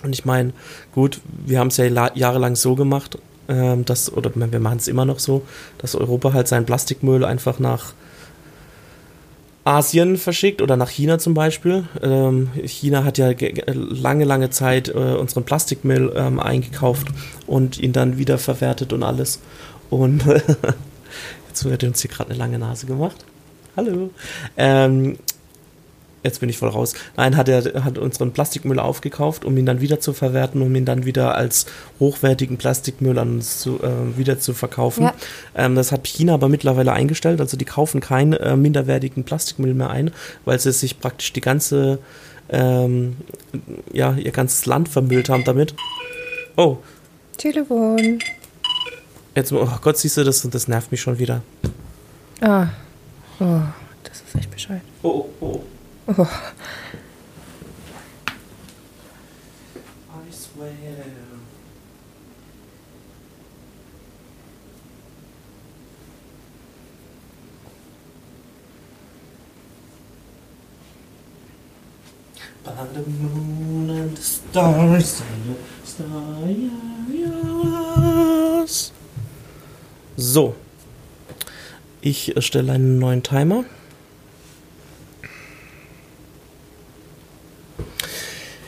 [0.03, 0.53] Und ich meine,
[0.95, 4.89] gut, wir haben es ja la- jahrelang so gemacht, ähm, dass, oder wir machen es
[4.89, 5.43] immer noch so,
[5.79, 7.95] dass Europa halt seinen Plastikmüll einfach nach
[9.65, 11.85] Asien verschickt oder nach China zum Beispiel.
[12.01, 17.09] Ähm, China hat ja ge- ge- lange, lange Zeit äh, unseren Plastikmüll ähm, eingekauft
[17.49, 19.41] und ihn dann wieder verwertet und alles.
[19.91, 20.25] Und
[21.49, 23.25] jetzt wird uns hier gerade eine lange Nase gemacht.
[23.77, 24.11] Hallo.
[24.57, 25.19] Ähm,
[26.27, 26.95] jetzt bin ich voll raus.
[27.17, 30.85] Nein, hat er hat unseren Plastikmüll aufgekauft, um ihn dann wieder zu verwerten, um ihn
[30.85, 31.67] dann wieder als
[31.99, 35.05] hochwertigen Plastikmüll an uns zu, äh, wieder zu verkaufen.
[35.05, 35.15] Ja.
[35.55, 39.91] Ähm, das hat China aber mittlerweile eingestellt, also die kaufen keinen äh, minderwertigen Plastikmüll mehr
[39.91, 40.11] ein,
[40.45, 41.99] weil sie sich praktisch die ganze,
[42.51, 43.17] ähm,
[43.93, 45.75] ja, ihr ganzes Land vermüllt haben damit.
[46.57, 46.79] Oh,
[47.37, 48.19] Telefon.
[49.35, 51.43] jetzt, oh Gott, siehst du das und das nervt mich schon wieder.
[52.41, 52.69] Ah.
[53.39, 53.61] Oh,
[54.03, 54.83] das ist echt bescheuert.
[55.03, 55.61] Oh, oh.
[56.09, 56.53] Oh.
[72.65, 75.57] By the moon and the stars and the
[78.69, 78.93] stars.
[80.17, 80.55] So.
[82.01, 83.65] Ich erstelle einen neuen Timer.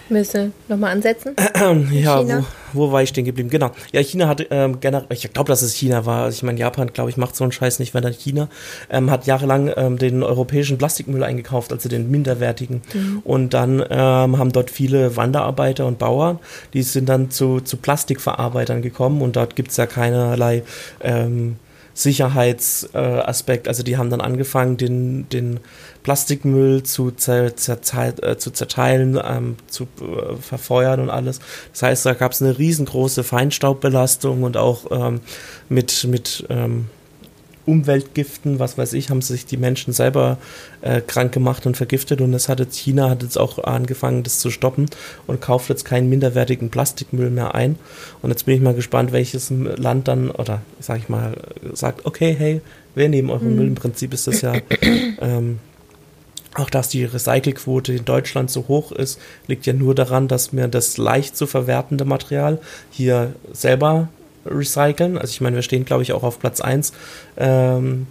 [0.09, 1.37] Du nochmal ansetzen?
[1.92, 2.44] Ja, China?
[2.73, 3.51] wo, wo war ich stehen geblieben?
[3.51, 3.71] Genau.
[3.92, 6.25] Ja, China hat ähm, generell, ich glaube, dass es China war.
[6.25, 8.49] Also ich meine, Japan, glaube ich, macht so einen Scheiß nicht, wenn dann China
[8.90, 12.83] ähm, hat jahrelang ähm, den europäischen Plastikmüll eingekauft, also den minderwertigen.
[13.25, 16.38] Und dann ähm, haben dort viele Wanderarbeiter und Bauern,
[16.73, 20.62] die sind dann zu, zu Plastikverarbeitern gekommen und dort gibt's ja keinerlei
[21.03, 21.57] ähm,
[21.98, 23.66] Sicherheitsaspekt.
[23.66, 25.58] Äh, also die haben dann angefangen, den, den
[26.04, 31.40] Plastikmüll zu, zer, zerzei- äh, zu zerteilen, ähm, zu äh, verfeuern und alles.
[31.72, 35.20] Das heißt, da gab es eine riesengroße Feinstaubbelastung und auch ähm,
[35.68, 36.87] mit, mit ähm,
[37.68, 40.38] Umweltgiften, was weiß ich, haben sich die Menschen selber
[40.81, 44.38] äh, krank gemacht und vergiftet und das hat jetzt China hat jetzt auch angefangen, das
[44.38, 44.87] zu stoppen
[45.26, 47.76] und kauft jetzt keinen minderwertigen Plastikmüll mehr ein.
[48.22, 51.35] Und jetzt bin ich mal gespannt, welches Land dann, oder sag ich mal,
[51.74, 52.61] sagt, okay, hey,
[52.94, 53.68] wir nehmen euren Müll.
[53.68, 54.54] Im Prinzip ist das ja
[55.20, 55.59] ähm,
[56.54, 60.66] auch dass die Recycelquote in Deutschland so hoch ist, liegt ja nur daran, dass wir
[60.68, 62.59] das leicht zu verwertende Material
[62.90, 64.09] hier selber
[64.50, 65.18] recyceln.
[65.18, 66.92] Also ich meine, wir stehen, glaube ich, auch auf Platz 1
[67.37, 68.06] ähm,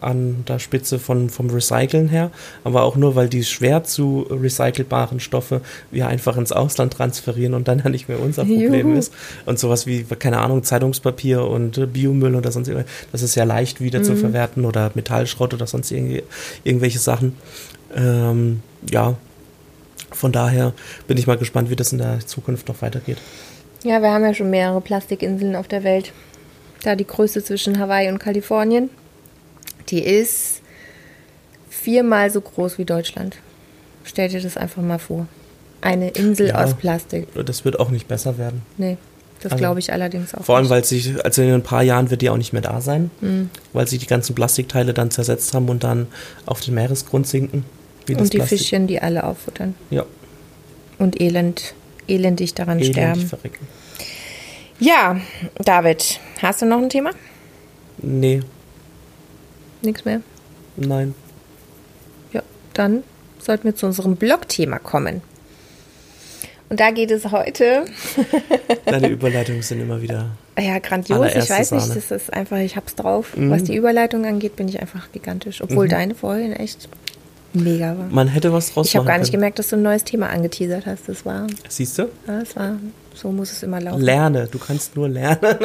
[0.00, 2.30] an der Spitze von, vom Recyceln her,
[2.62, 5.60] aber auch nur, weil die schwer zu recycelbaren Stoffe
[5.90, 8.98] wir einfach ins Ausland transferieren und dann ja nicht mehr unser Problem Juhu.
[8.98, 9.12] ist.
[9.46, 13.44] Und sowas wie, keine Ahnung, Zeitungspapier und äh, Biomüll oder sonst irgendwas, das ist ja
[13.44, 16.22] leicht wieder zu verwerten oder Metallschrott oder sonst irgendwie,
[16.62, 17.34] irgendwelche Sachen.
[17.94, 19.16] Ähm, ja,
[20.10, 20.72] von daher
[21.06, 23.18] bin ich mal gespannt, wie das in der Zukunft noch weitergeht.
[23.84, 26.12] Ja, wir haben ja schon mehrere Plastikinseln auf der Welt.
[26.82, 28.90] Da die größte zwischen Hawaii und Kalifornien.
[29.90, 30.60] Die ist
[31.70, 33.36] viermal so groß wie Deutschland.
[34.04, 35.26] Stell dir das einfach mal vor.
[35.80, 36.64] Eine Insel Ja.
[36.64, 37.28] aus Plastik.
[37.46, 38.62] Das wird auch nicht besser werden.
[38.78, 38.96] Nee,
[39.42, 40.44] das Also, glaube ich allerdings auch.
[40.44, 40.70] Vor allem, nicht.
[40.70, 43.10] weil sich, also in ein paar Jahren wird die auch nicht mehr da sein,
[43.74, 46.06] weil sich die ganzen Plastikteile dann zersetzt haben und dann
[46.46, 47.64] auf den Meeresgrund sinken.
[48.08, 48.48] Und die Plastik.
[48.58, 49.74] Fischchen, die alle auffuttern.
[49.90, 50.04] Ja,
[50.98, 51.74] Und elend,
[52.08, 53.26] elendig daran elendig sterben.
[53.26, 53.68] verrecken.
[54.80, 55.20] Ja,
[55.64, 57.10] David, hast du noch ein Thema?
[57.98, 58.40] Nee,
[59.82, 60.20] Nichts mehr?
[60.76, 61.14] nein.
[62.32, 63.04] Ja, dann
[63.38, 65.22] sollten wir zu unserem Blog-Thema kommen.
[66.70, 67.84] Und da geht es heute,
[68.86, 70.30] Deine Überleitungen sind immer wieder.
[70.58, 71.26] ja, grandios.
[71.36, 71.94] Ich weiß nicht, Sahne.
[71.94, 73.32] das ist einfach, ich hab's drauf.
[73.36, 75.60] Was die Überleitung angeht, bin ich einfach gigantisch.
[75.62, 76.88] Obwohl deine vorhin echt
[77.54, 78.06] mega war.
[78.10, 79.40] Man hätte was draus Ich habe gar nicht können.
[79.40, 81.08] gemerkt, dass du ein neues Thema angeteasert hast.
[81.08, 82.02] Das war, Siehst du?
[82.26, 82.76] ja, das war,
[83.14, 84.00] so muss es immer laufen.
[84.02, 85.40] Lerne, du kannst nur lernen.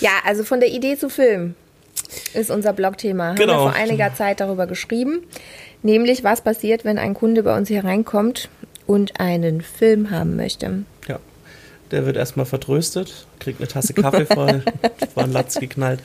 [0.00, 1.54] Ja, also von der Idee zu Film
[2.34, 3.28] ist unser Blogthema.
[3.30, 3.64] Haben Genau.
[3.64, 5.22] wir vor einiger Zeit darüber geschrieben.
[5.82, 8.48] Nämlich, was passiert, wenn ein Kunde bei uns hier reinkommt
[8.86, 10.84] und einen Film haben möchte.
[11.90, 14.62] Der wird erstmal vertröstet, kriegt eine Tasse Kaffee voll,
[15.14, 16.00] vor einen Latz geknallt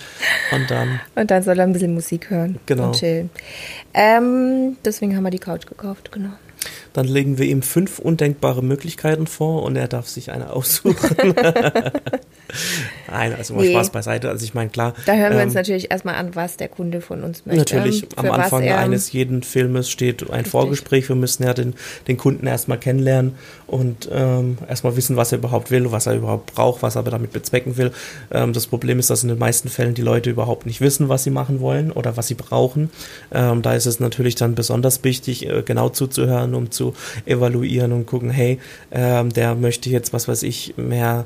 [0.52, 1.00] und dann.
[1.16, 2.86] Und dann soll er ein bisschen Musik hören Genau.
[2.88, 3.30] und chillen.
[3.94, 6.30] Ähm, deswegen haben wir die Couch gekauft, genau.
[6.94, 11.34] Dann legen wir ihm fünf undenkbare Möglichkeiten vor und er darf sich eine aussuchen.
[13.14, 13.74] Nein, also mal Nee.
[13.74, 14.28] Spaß beiseite.
[14.30, 14.96] Also ich meine, klar.
[15.06, 17.60] Da hören wir uns ähm, natürlich erstmal an, was der Kunde von uns möchte.
[17.76, 21.08] Natürlich, ähm, am Anfang er- eines jeden Filmes steht ein Vorgespräch.
[21.10, 21.76] Wir müssen ja den,
[22.08, 23.36] den Kunden erstmal kennenlernen
[23.68, 27.32] und ähm, erstmal wissen, was er überhaupt will, was er überhaupt braucht, was er damit
[27.34, 27.92] bezwecken will.
[28.32, 31.24] Ähm, das Problem ist, dass in den meisten Fällen die Leute überhaupt nicht wissen, was
[31.24, 32.90] sie machen wollen oder was sie brauchen.
[33.32, 36.96] Ähm, da ist es natürlich dann besonders wichtig, äh, genau zuzuhören, um zu
[37.28, 38.58] evaluieren und gucken, hey,
[38.92, 41.26] ähm, der möchte jetzt, was weiß ich, mehr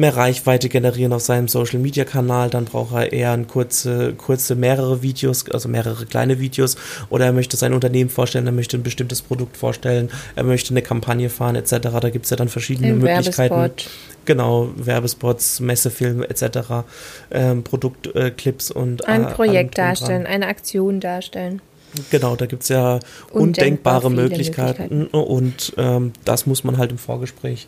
[0.00, 4.54] mehr Reichweite generieren auf seinem Social Media Kanal, dann braucht er eher ein kurze, kurze
[4.54, 6.76] mehrere Videos, also mehrere kleine Videos,
[7.10, 10.82] oder er möchte sein Unternehmen vorstellen, er möchte ein bestimmtes Produkt vorstellen, er möchte eine
[10.82, 11.70] Kampagne fahren, etc.
[12.00, 13.54] Da gibt es ja dann verschiedene Im Möglichkeiten.
[13.54, 13.90] Werbespot.
[14.24, 16.84] Genau, Werbespots, Messefilme etc.,
[17.30, 21.62] ähm, Produktclips und ein äh, Projekt darstellen, eine Aktion darstellen.
[22.10, 26.92] Genau, da gibt es ja Undenkbar undenkbare viele Möglichkeiten, und ähm, das muss man halt
[26.92, 27.66] im Vorgespräch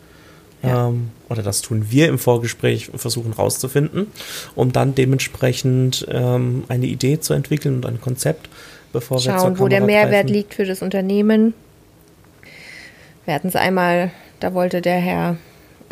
[0.63, 0.89] Ja.
[0.89, 4.07] ähm, oder das tun wir im Vorgespräch versuchen rauszufinden,
[4.55, 8.49] um dann dementsprechend ähm, eine Idee zu entwickeln und ein Konzept,
[8.93, 10.35] bevor wir zur Schauen, wo der Kamera Mehrwert greifen.
[10.35, 11.55] liegt für das Unternehmen.
[13.25, 15.37] Wir hatten es einmal, da wollte der Herr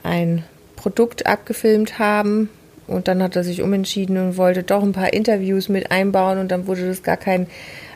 [0.03, 0.45] ein
[0.77, 2.49] Produkt abgefilmt haben
[2.87, 6.51] und dann hat er sich umentschieden und wollte doch ein paar Interviews mit einbauen und
[6.51, 7.47] dann wurde das gar kein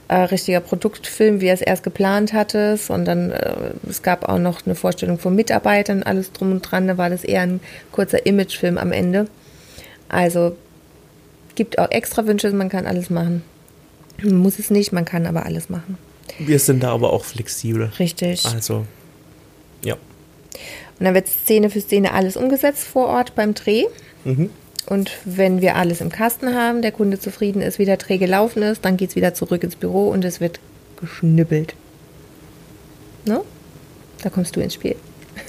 [0.09, 3.55] äh, richtiger Produktfilm, wie er es erst geplant hatte, sondern äh,
[3.88, 7.25] es gab auch noch eine Vorstellung von Mitarbeitern, alles drum und dran, da war das
[7.25, 9.27] eher ein kurzer Imagefilm am Ende.
[10.09, 10.57] Also
[11.55, 13.43] gibt auch extra Wünsche, man kann alles machen.
[14.23, 15.99] Man muss es nicht, man kann aber alles machen.
[16.38, 17.90] Wir sind da aber auch flexibel.
[17.99, 18.45] Richtig.
[18.47, 18.87] Also,
[19.85, 19.95] ja.
[19.95, 23.85] Und dann wird Szene für Szene alles umgesetzt vor Ort beim Dreh.
[24.25, 24.51] Mhm.
[24.87, 28.62] Und wenn wir alles im Kasten haben, der Kunde zufrieden ist, wie der Dreh gelaufen
[28.62, 30.61] ist, dann geht es wieder zurück ins Büro und es wird
[31.01, 31.75] geschnippelt.
[33.25, 33.40] Ne?
[34.23, 34.97] Da kommst du ins Spiel.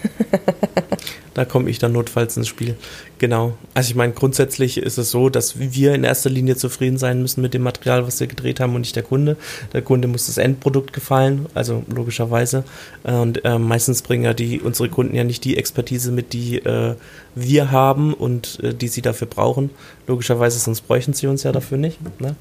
[1.36, 2.78] Da komme ich dann notfalls ins Spiel.
[3.18, 3.58] Genau.
[3.74, 7.42] Also ich meine, grundsätzlich ist es so, dass wir in erster Linie zufrieden sein müssen
[7.42, 9.36] mit dem Material, was wir gedreht haben und nicht der Kunde.
[9.74, 12.64] Der Kunde muss das Endprodukt gefallen, also logischerweise.
[13.04, 16.96] Und äh, meistens bringen ja die unsere Kunden ja nicht die Expertise mit, die äh,
[17.36, 19.72] wir haben und äh, die sie dafür brauchen.
[20.08, 22.00] Logischerweise, sonst bräuchten sie uns ja dafür nicht.
[22.22, 22.38] Ne?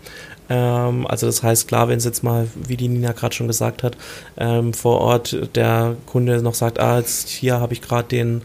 [0.48, 3.82] Ähm, also das heißt, klar, wenn es jetzt mal, wie die Nina gerade schon gesagt
[3.82, 3.96] hat,
[4.36, 8.42] ähm, vor Ort der Kunde noch sagt, ah, jetzt hier habe ich gerade den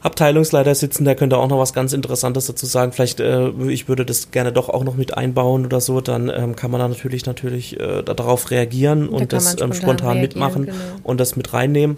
[0.00, 2.92] Abteilungsleiter sitzen, der könnte auch noch was ganz Interessantes dazu sagen.
[2.92, 6.54] Vielleicht, äh, ich würde das gerne doch auch noch mit einbauen oder so, dann ähm,
[6.54, 10.20] kann man da natürlich natürlich äh, darauf reagieren Da und kann das ähm, spontan spontan
[10.20, 10.76] mitmachen genau.
[11.02, 11.96] und das mit reinnehmen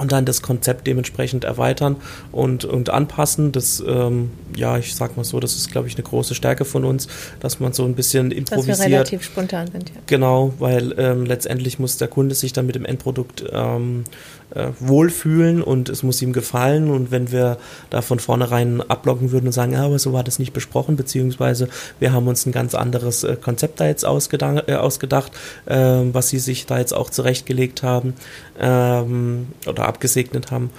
[0.00, 1.96] und dann das Konzept dementsprechend erweitern
[2.32, 3.52] und, und anpassen.
[3.52, 6.84] Das, ähm, ja, ich sag mal so, das ist, glaube ich, eine große Stärke von
[6.84, 7.06] uns,
[7.40, 8.88] dass man so ein bisschen Dass wir improvisiert.
[8.88, 9.96] relativ spontan sind, ja.
[10.06, 14.39] Genau, weil ähm, letztendlich muss der Kunde sich dann mit dem Endprodukt ähm, äh,
[14.80, 16.90] wohlfühlen und es muss ihm gefallen.
[16.90, 17.58] Und wenn wir
[17.88, 21.68] da von vornherein abblocken würden und sagen, ja, aber so war das nicht besprochen, beziehungsweise
[21.98, 25.32] wir haben uns ein ganz anderes äh, Konzept da jetzt ausgedacht, äh, ausgedacht
[25.66, 28.14] ähm, was sie sich da jetzt auch zurechtgelegt haben
[28.58, 30.70] ähm, oder abgesegnet haben.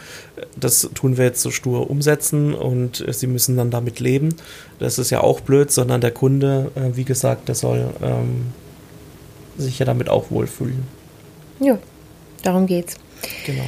[0.59, 4.35] Das tun wir jetzt so stur umsetzen und äh, sie müssen dann damit leben.
[4.79, 8.47] Das ist ja auch blöd, sondern der Kunde, äh, wie gesagt, der soll ähm,
[9.57, 10.83] sich ja damit auch wohlfühlen.
[11.59, 11.77] Ja,
[12.43, 12.95] darum geht's.
[13.45, 13.65] Genau.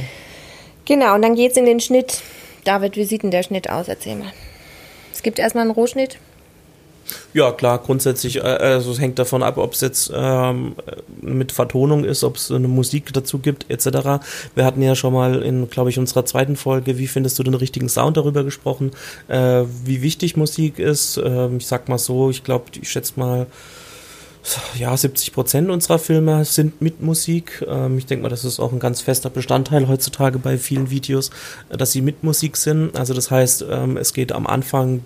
[0.84, 2.22] Genau, und dann geht's in den Schnitt.
[2.64, 3.88] David, wie sieht denn der Schnitt aus?
[3.88, 4.32] Erzähl mal.
[5.12, 6.18] Es gibt erstmal einen Rohschnitt.
[7.32, 10.74] Ja, klar, grundsätzlich, äh, also es hängt davon ab, ob es jetzt ähm,
[11.20, 14.24] mit Vertonung ist, ob es eine Musik dazu gibt, etc.
[14.54, 17.54] Wir hatten ja schon mal in, glaube ich, unserer zweiten Folge, wie findest du den
[17.54, 18.92] richtigen Sound darüber gesprochen,
[19.28, 21.20] äh, wie wichtig Musik ist.
[21.22, 23.46] Ähm, ich sag mal so, ich glaube, ich schätze mal,
[24.78, 27.64] ja, 70 Prozent unserer Filme sind mit Musik.
[27.66, 31.30] Ähm, ich denke mal, das ist auch ein ganz fester Bestandteil heutzutage bei vielen Videos,
[31.70, 32.96] äh, dass sie mit Musik sind.
[32.96, 35.02] Also das heißt, ähm, es geht am Anfang,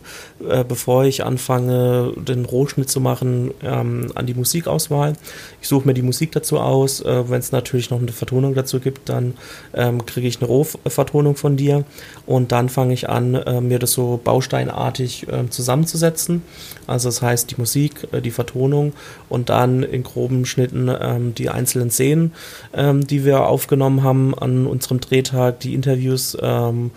[0.49, 5.13] äh, bevor ich anfange, den Rohschnitt zu machen, ähm, an die Musikauswahl.
[5.61, 7.01] Ich suche mir die Musik dazu aus.
[7.01, 9.35] Äh, Wenn es natürlich noch eine Vertonung dazu gibt, dann
[9.75, 11.85] ähm, kriege ich eine Rohvertonung von dir
[12.27, 16.43] und dann fange ich an, äh, mir das so bausteinartig äh, zusammenzusetzen.
[16.89, 18.95] Also das heißt, die Musik, äh, die Vertonung
[19.29, 22.33] und dann in groben Schnitten ähm, die einzelnen Szenen,
[22.75, 25.61] ähm, die wir aufgenommen haben an unserem Drehtag.
[25.61, 26.91] Die Interviews ähm,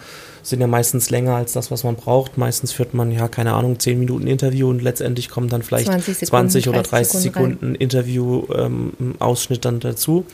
[0.44, 2.38] sind ja meistens länger als das, was man braucht.
[2.38, 6.18] Meistens führt man, ja, keine Ahnung, 10 Minuten Interview und letztendlich kommen dann vielleicht 20
[6.18, 10.26] Sekunden, 20 oder 30 30 Sekunden Sekunden Interview-Ausschnitt dann dazu.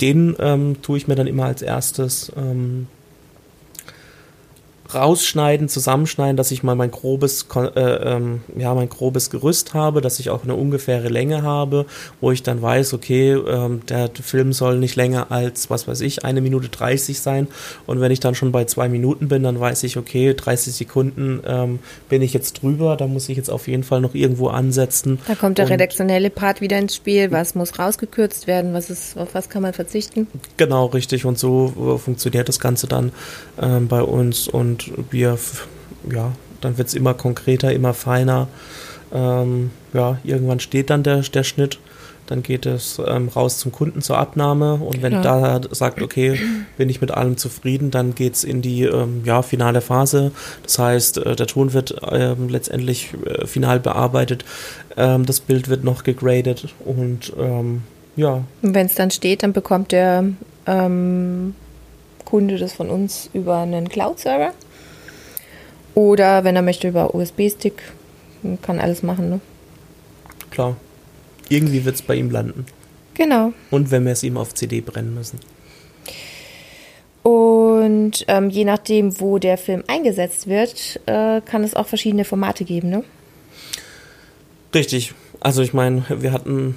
[0.00, 2.88] Den ähm, tue ich mir dann immer als erstes ähm,
[4.94, 10.18] rausschneiden, zusammenschneiden, dass ich mal mein grobes, äh, ähm, ja, mein grobes Gerüst habe, dass
[10.18, 11.86] ich auch eine ungefähre Länge habe,
[12.20, 16.24] wo ich dann weiß, okay, ähm, der Film soll nicht länger als, was weiß ich,
[16.24, 17.48] eine Minute 30 sein.
[17.86, 21.42] Und wenn ich dann schon bei zwei Minuten bin, dann weiß ich, okay, 30 Sekunden
[21.46, 21.78] ähm,
[22.08, 25.18] bin ich jetzt drüber, da muss ich jetzt auf jeden Fall noch irgendwo ansetzen.
[25.26, 29.34] Da kommt der redaktionelle Part wieder ins Spiel, was muss rausgekürzt werden, was ist, auf
[29.34, 30.26] was kann man verzichten?
[30.56, 31.24] Genau, richtig.
[31.24, 33.12] Und so äh, funktioniert das Ganze dann
[33.60, 35.38] ähm, bei uns und wir,
[36.10, 38.48] ja, dann wird es immer konkreter, immer feiner.
[39.12, 41.78] Ähm, ja, irgendwann steht dann der, der Schnitt
[42.26, 45.22] dann geht es ähm, raus zum Kunden zur Abnahme und wenn ja.
[45.22, 46.38] da sagt, okay,
[46.76, 50.32] bin ich mit allem zufrieden, dann geht es in die ähm, ja, finale Phase.
[50.62, 54.44] Das heißt, äh, der Ton wird ähm, letztendlich äh, final bearbeitet,
[54.96, 57.82] ähm, das Bild wird noch gegradet und ähm,
[58.16, 58.44] ja.
[58.62, 60.24] Und wenn es dann steht, dann bekommt der
[60.66, 61.54] ähm,
[62.24, 64.52] Kunde das von uns über einen Cloud-Server
[65.94, 67.82] oder wenn er möchte über USB-Stick,
[68.62, 69.40] kann alles machen, ne?
[70.50, 70.76] Klar
[71.52, 72.66] irgendwie wird es bei ihm landen.
[73.14, 73.52] Genau.
[73.70, 75.38] Und wenn wir es ihm auf CD brennen müssen.
[77.22, 82.64] Und ähm, je nachdem, wo der Film eingesetzt wird, äh, kann es auch verschiedene Formate
[82.64, 83.04] geben, ne?
[84.74, 85.12] Richtig.
[85.40, 86.76] Also ich meine, wir hatten.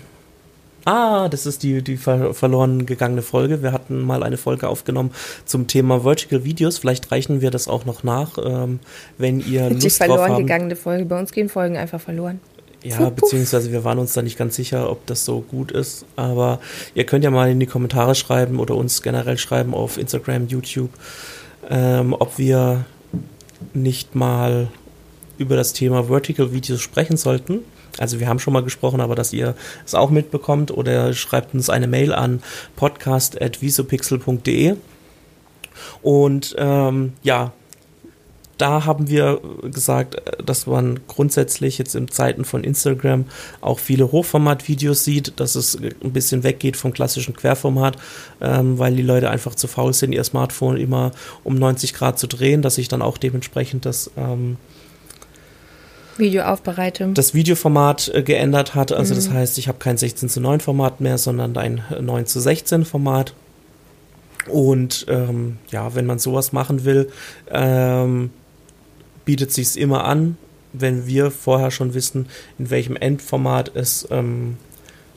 [0.86, 3.64] Ah, das ist die, die ver verloren gegangene Folge.
[3.64, 5.12] Wir hatten mal eine Folge aufgenommen
[5.44, 6.78] zum Thema Vertical Videos.
[6.78, 8.80] Vielleicht reichen wir das auch noch nach, ähm,
[9.18, 11.06] wenn ihr Lust Die verloren gegangene Folge.
[11.06, 12.40] Bei uns gehen Folgen einfach verloren.
[12.84, 16.06] Ja, beziehungsweise wir waren uns da nicht ganz sicher, ob das so gut ist.
[16.16, 16.60] Aber
[16.94, 20.92] ihr könnt ja mal in die Kommentare schreiben oder uns generell schreiben auf Instagram, YouTube,
[21.68, 22.86] ähm, ob wir
[23.74, 24.68] nicht mal
[25.40, 27.62] über das Thema Vertical Videos sprechen sollten.
[27.98, 29.56] Also wir haben schon mal gesprochen, aber dass ihr
[29.86, 32.42] es auch mitbekommt oder schreibt uns eine Mail an
[32.76, 34.76] podcast.visopixel.de.
[36.02, 37.52] Und ähm, ja,
[38.58, 43.26] da haben wir gesagt, dass man grundsätzlich jetzt in Zeiten von Instagram
[43.62, 47.98] auch viele Hochformat-Videos sieht, dass es ein bisschen weggeht vom klassischen Querformat,
[48.42, 51.12] ähm, weil die Leute einfach zu faul sind, ihr Smartphone immer
[51.44, 54.58] um 90 Grad zu drehen, dass ich dann auch dementsprechend das ähm,
[56.18, 57.14] Videoaufbereitung.
[57.14, 58.92] Das Videoformat äh, geändert hat.
[58.92, 59.18] Also mhm.
[59.18, 62.86] das heißt, ich habe kein 16 zu 9 Format mehr, sondern ein 9 zu 16
[62.86, 63.34] Format.
[64.48, 67.10] Und ähm, ja, wenn man sowas machen will,
[67.50, 68.30] ähm,
[69.26, 70.38] bietet sich immer an,
[70.72, 72.28] wenn wir vorher schon wissen,
[72.60, 74.58] in welchem Endformat es ähm,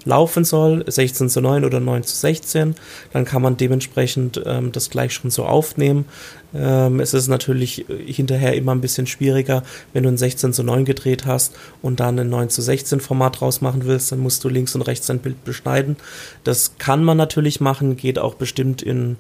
[0.09, 2.75] laufen soll, 16 zu 9 oder 9 zu 16,
[3.12, 6.07] dann kann man dementsprechend ähm, das gleich schon so aufnehmen.
[6.55, 10.87] Ähm, es ist natürlich hinterher immer ein bisschen schwieriger, wenn du ein 16 zu 9
[10.87, 14.49] gedreht hast und dann ein 9 zu 16 Format draus machen willst, dann musst du
[14.49, 15.97] links und rechts dein Bild beschneiden.
[16.42, 19.18] Das kann man natürlich machen, geht auch bestimmt in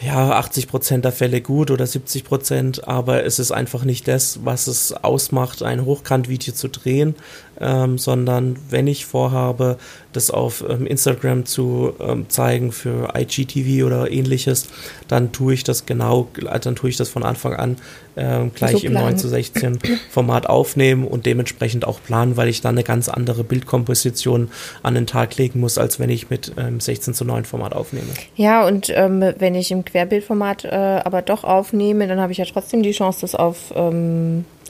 [0.00, 4.40] ja, 80 Prozent der Fälle gut oder 70 Prozent, aber es ist einfach nicht das,
[4.44, 7.16] was es ausmacht, ein Hochkant-Video zu drehen,
[7.60, 9.78] ähm, sondern wenn ich vorhabe,
[10.12, 14.68] das auf ähm, Instagram zu ähm, zeigen für IGTV oder ähnliches,
[15.06, 17.76] dann tue ich das genau, dann tue ich das von Anfang an
[18.16, 19.78] ähm, gleich so im 9 zu 16
[20.10, 24.50] Format aufnehmen und dementsprechend auch planen, weil ich dann eine ganz andere Bildkomposition
[24.82, 28.08] an den Tag legen muss, als wenn ich mit 16 ähm, zu 9 Format aufnehme.
[28.34, 32.44] Ja, und ähm, wenn ich im Querbildformat äh, aber doch aufnehme, dann habe ich ja
[32.44, 33.72] trotzdem die Chance, das auf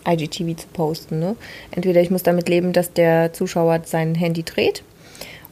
[0.07, 1.19] IGTV zu posten.
[1.19, 1.37] Ne?
[1.71, 4.83] Entweder ich muss damit leben, dass der Zuschauer sein Handy dreht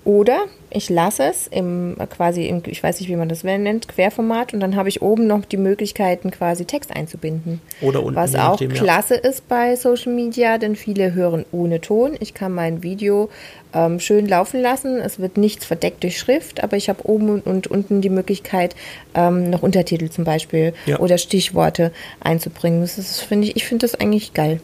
[0.07, 4.55] oder ich lasse es im quasi im, ich weiß nicht, wie man das nennt, Querformat
[4.55, 7.61] und dann habe ich oben noch die Möglichkeiten, quasi Text einzubinden.
[7.81, 8.15] Oder unten.
[8.15, 9.29] Was auch nachdem, klasse ja.
[9.29, 12.17] ist bei Social Media, denn viele hören ohne Ton.
[12.21, 13.31] Ich kann mein Video
[13.75, 15.01] ähm, schön laufen lassen.
[15.01, 18.77] Es wird nichts verdeckt durch Schrift, aber ich habe oben und unten die Möglichkeit,
[19.15, 21.01] ähm, noch Untertitel zum Beispiel ja.
[21.01, 21.91] oder Stichworte
[22.21, 22.81] einzubringen.
[22.81, 24.61] Das ist, finde ich, ich finde das eigentlich geil.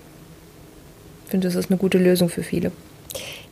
[1.24, 2.70] Ich finde, das ist eine gute Lösung für viele.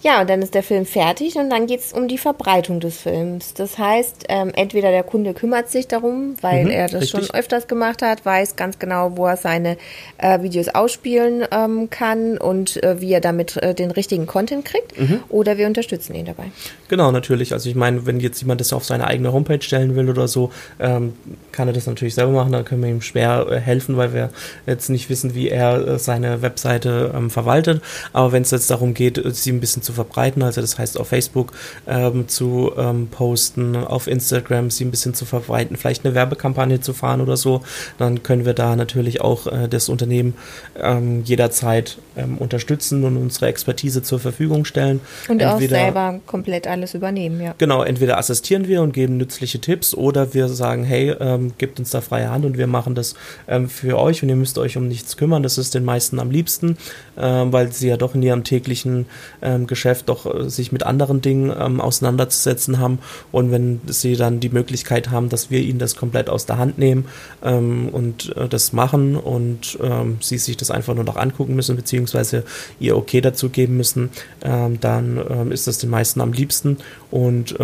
[0.02, 2.98] Ja, und dann ist der Film fertig und dann geht es um die Verbreitung des
[2.98, 3.52] Films.
[3.52, 7.26] Das heißt, ähm, entweder der Kunde kümmert sich darum, weil mhm, er das richtig.
[7.26, 9.76] schon öfters gemacht hat, weiß ganz genau, wo er seine
[10.16, 14.98] äh, Videos ausspielen ähm, kann und äh, wie er damit äh, den richtigen Content kriegt.
[14.98, 15.20] Mhm.
[15.28, 16.44] Oder wir unterstützen ihn dabei.
[16.88, 17.52] Genau, natürlich.
[17.52, 20.50] Also ich meine, wenn jetzt jemand das auf seine eigene Homepage stellen will oder so,
[20.78, 21.12] ähm,
[21.52, 22.52] kann er das natürlich selber machen.
[22.52, 24.30] Dann können wir ihm schwer äh, helfen, weil wir
[24.66, 27.82] jetzt nicht wissen, wie er äh, seine Webseite ähm, verwaltet.
[28.14, 30.42] Aber wenn es jetzt darum geht, sie ein bisschen zu zu verbreiten.
[30.42, 31.52] Also das heißt auf Facebook
[31.86, 36.92] ähm, zu ähm, posten, auf Instagram sie ein bisschen zu verbreiten, vielleicht eine Werbekampagne zu
[36.92, 37.62] fahren oder so.
[37.98, 40.34] Dann können wir da natürlich auch äh, das Unternehmen
[40.80, 45.00] ähm, jederzeit ähm, unterstützen und unsere Expertise zur Verfügung stellen.
[45.28, 47.54] Und entweder, auch selber komplett alles übernehmen, ja.
[47.58, 51.90] Genau, entweder assistieren wir und geben nützliche Tipps oder wir sagen, hey, ähm, gebt uns
[51.90, 53.14] da freie Hand und wir machen das
[53.48, 55.42] ähm, für euch und ihr müsst euch um nichts kümmern.
[55.42, 56.76] Das ist den meisten am liebsten,
[57.16, 59.06] weil sie ja doch in ihrem täglichen
[59.42, 62.98] ähm, Geschäft doch äh, sich mit anderen Dingen ähm, auseinanderzusetzen haben.
[63.32, 66.78] Und wenn sie dann die Möglichkeit haben, dass wir ihnen das komplett aus der Hand
[66.78, 67.06] nehmen
[67.42, 69.78] ähm, und äh, das machen und
[70.20, 72.44] sie sich das einfach nur noch angucken müssen, beziehungsweise
[72.78, 74.10] ihr okay dazu geben müssen,
[74.40, 76.78] dann ist das den meisten am liebsten.
[77.10, 77.56] Und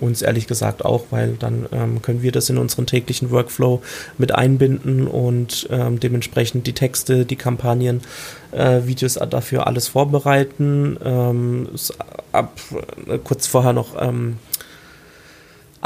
[0.00, 1.66] uns ehrlich gesagt auch, weil dann
[2.02, 3.82] können wir das in unseren täglichen Workflow
[4.18, 8.02] mit einbinden und ähm, dementsprechend die Texte, die Kampagnen,
[8.56, 10.98] äh, Videos dafür alles vorbereiten.
[11.04, 11.68] Ähm,
[12.32, 12.58] ab,
[13.06, 14.38] äh, kurz vorher noch ähm,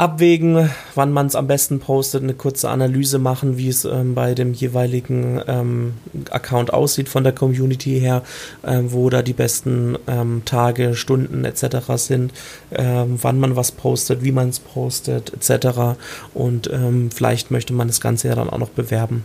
[0.01, 4.33] abwägen, wann man es am besten postet, eine kurze Analyse machen, wie es ähm, bei
[4.33, 5.93] dem jeweiligen ähm,
[6.31, 8.23] Account aussieht von der Community her,
[8.65, 11.77] ähm, wo da die besten ähm, Tage, Stunden etc.
[11.97, 12.33] sind,
[12.71, 15.99] ähm, wann man was postet, wie man es postet etc.
[16.33, 19.23] Und ähm, vielleicht möchte man das Ganze ja dann auch noch bewerben.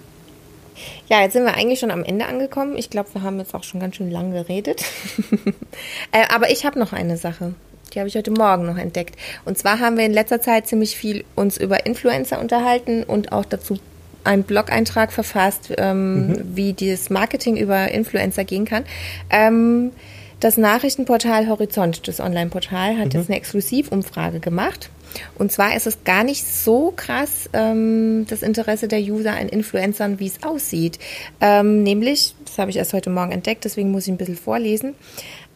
[1.08, 2.76] Ja, jetzt sind wir eigentlich schon am Ende angekommen.
[2.76, 4.84] Ich glaube, wir haben jetzt auch schon ganz schön lang geredet.
[6.12, 7.54] äh, aber ich habe noch eine Sache.
[7.92, 9.16] Die habe ich heute Morgen noch entdeckt.
[9.44, 13.44] Und zwar haben wir in letzter Zeit ziemlich viel uns über Influencer unterhalten und auch
[13.44, 13.78] dazu
[14.24, 16.56] einen Blog-Eintrag verfasst, ähm, mhm.
[16.56, 18.84] wie dieses Marketing über Influencer gehen kann.
[19.30, 19.92] Ähm,
[20.40, 23.20] das Nachrichtenportal Horizont, das Online-Portal, hat mhm.
[23.20, 24.90] jetzt eine Exklusivumfrage gemacht.
[25.36, 30.18] Und zwar ist es gar nicht so krass ähm, das Interesse der User an Influencern,
[30.18, 30.98] wie es aussieht.
[31.40, 34.94] Ähm, nämlich, das habe ich erst heute Morgen entdeckt, deswegen muss ich ein bisschen vorlesen.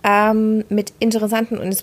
[0.02, 1.76] Ähm, mit interessanten und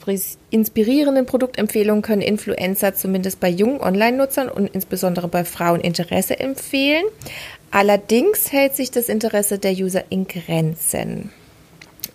[0.50, 7.04] inspirierenden Produktempfehlungen können Influencer zumindest bei jungen Online-Nutzern und insbesondere bei Frauen Interesse empfehlen.
[7.70, 11.32] Allerdings hält sich das Interesse der User in Grenzen.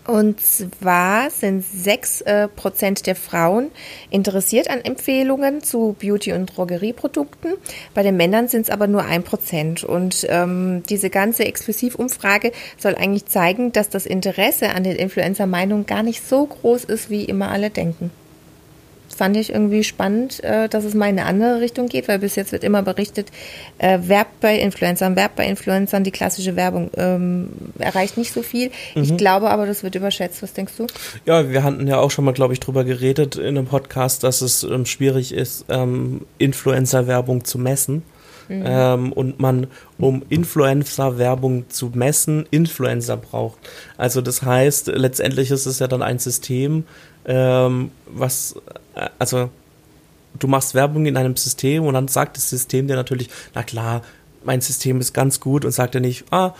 [0.06, 3.70] Und zwar sind 6% äh, Prozent der Frauen
[4.10, 7.54] interessiert an Empfehlungen zu Beauty- und Drogerieprodukten.
[7.94, 9.84] Bei den Männern sind es aber nur 1%.
[9.84, 16.02] Und ähm, diese ganze Exklusivumfrage soll eigentlich zeigen, dass das Interesse an den Influencer-Meinungen gar
[16.02, 18.10] nicht so groß ist, wie immer alle denken
[19.22, 22.34] fand ich irgendwie spannend, äh, dass es mal in eine andere Richtung geht, weil bis
[22.34, 23.28] jetzt wird immer berichtet,
[23.78, 28.72] äh, Werb bei Influencern, Werb bei Influencern, die klassische Werbung ähm, erreicht nicht so viel.
[28.96, 29.02] Mhm.
[29.04, 30.42] Ich glaube aber, das wird überschätzt.
[30.42, 30.88] Was denkst du?
[31.24, 34.40] Ja, wir hatten ja auch schon mal, glaube ich, drüber geredet in einem Podcast, dass
[34.40, 38.02] es ähm, schwierig ist, ähm, Influencer-Werbung zu messen.
[38.48, 38.64] Mhm.
[38.66, 39.68] Ähm, und man,
[39.98, 43.58] um Influencer-Werbung zu messen, Influencer braucht.
[43.96, 46.86] Also das heißt, letztendlich ist es ja dann ein System,
[47.24, 48.56] ähm, was,
[49.18, 49.50] also
[50.38, 54.02] du machst Werbung in einem System und dann sagt das System dir natürlich, na klar,
[54.44, 56.54] mein System ist ganz gut und sagt dir nicht, ah,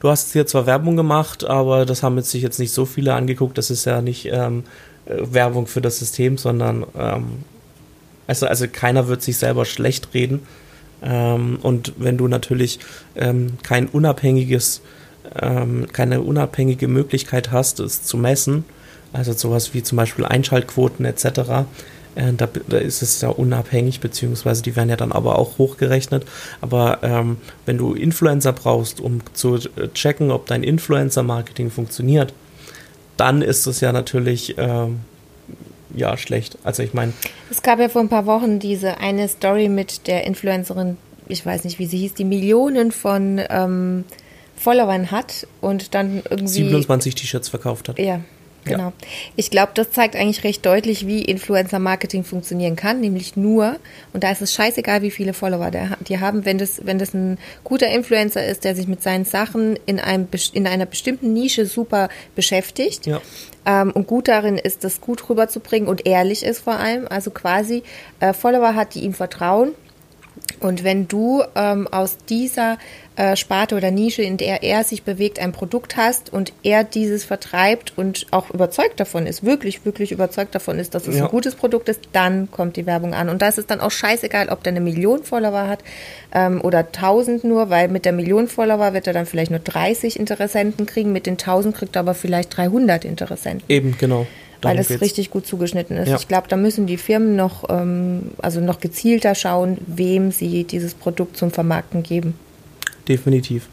[0.00, 3.14] du hast hier zwar Werbung gemacht, aber das haben jetzt sich jetzt nicht so viele
[3.14, 4.64] angeguckt, das ist ja nicht ähm,
[5.06, 7.44] äh, Werbung für das System, sondern ähm,
[8.26, 10.42] also, also keiner wird sich selber schlecht reden.
[11.02, 12.78] Ähm, und wenn du natürlich
[13.16, 14.82] ähm, kein unabhängiges,
[15.40, 18.64] ähm, keine unabhängige Möglichkeit hast, es zu messen,
[19.12, 21.26] also sowas wie zum Beispiel Einschaltquoten etc.
[22.14, 26.26] Äh, da, da, ist es ja unabhängig, beziehungsweise die werden ja dann aber auch hochgerechnet.
[26.60, 32.32] Aber ähm, wenn du Influencer brauchst, um zu äh, checken, ob dein Influencer-Marketing funktioniert,
[33.16, 35.00] dann ist es ja natürlich ähm,
[35.94, 36.58] ja schlecht.
[36.64, 37.12] Also ich meine.
[37.50, 40.96] Es gab ja vor ein paar Wochen diese eine Story mit der Influencerin,
[41.28, 44.04] ich weiß nicht, wie sie hieß, die Millionen von ähm,
[44.56, 47.98] Followern hat und dann irgendwie 27 T-Shirts verkauft hat.
[47.98, 48.20] Ja,
[48.68, 48.88] Genau.
[48.88, 48.92] Ja.
[49.36, 53.76] Ich glaube, das zeigt eigentlich recht deutlich, wie Influencer-Marketing funktionieren kann, nämlich nur,
[54.12, 57.38] und da ist es scheißegal, wie viele Follower die haben, wenn das, wenn das ein
[57.64, 62.08] guter Influencer ist, der sich mit seinen Sachen in, einem, in einer bestimmten Nische super
[62.34, 63.20] beschäftigt ja.
[63.66, 67.82] ähm, und gut darin ist, das gut rüberzubringen und ehrlich ist vor allem, also quasi
[68.20, 69.72] äh, Follower hat, die ihm vertrauen.
[70.60, 72.78] Und wenn du ähm, aus dieser
[73.16, 77.24] äh, Sparte oder Nische, in der er sich bewegt, ein Produkt hast und er dieses
[77.24, 81.24] vertreibt und auch überzeugt davon ist, wirklich, wirklich überzeugt davon ist, dass es ja.
[81.24, 83.28] ein gutes Produkt ist, dann kommt die Werbung an.
[83.28, 85.80] Und da ist es dann auch scheißegal, ob der eine Million Follower hat
[86.32, 90.18] ähm, oder tausend nur, weil mit der Million Follower wird er dann vielleicht nur 30
[90.18, 93.64] Interessenten kriegen, mit den tausend kriegt er aber vielleicht 300 Interessenten.
[93.68, 94.26] Eben, genau
[94.62, 96.08] weil es richtig gut zugeschnitten ist.
[96.08, 96.16] Ja.
[96.16, 100.94] Ich glaube, da müssen die Firmen noch, ähm, also noch gezielter schauen, wem sie dieses
[100.94, 102.34] Produkt zum Vermarkten geben
[103.08, 103.68] definitiv.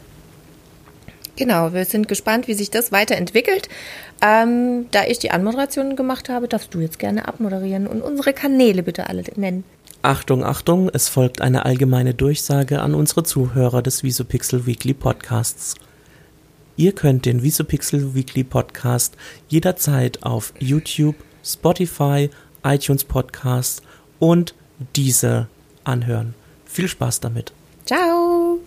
[1.36, 3.68] Genau, wir sind gespannt, wie sich das weiterentwickelt.
[4.22, 8.82] Ähm, da ich die Anmoderation gemacht habe, darfst du jetzt gerne abmoderieren und unsere Kanäle
[8.82, 9.64] bitte alle nennen.
[10.00, 15.74] Achtung, Achtung, es folgt eine allgemeine Durchsage an unsere Zuhörer des Visupixel Weekly Podcasts.
[16.76, 19.16] Ihr könnt den Visupixel Weekly Podcast
[19.48, 22.30] jederzeit auf YouTube, Spotify,
[22.64, 23.82] iTunes Podcast
[24.18, 24.54] und
[24.94, 25.48] diese
[25.84, 26.34] anhören.
[26.66, 27.52] Viel Spaß damit.
[27.86, 28.58] Ciao.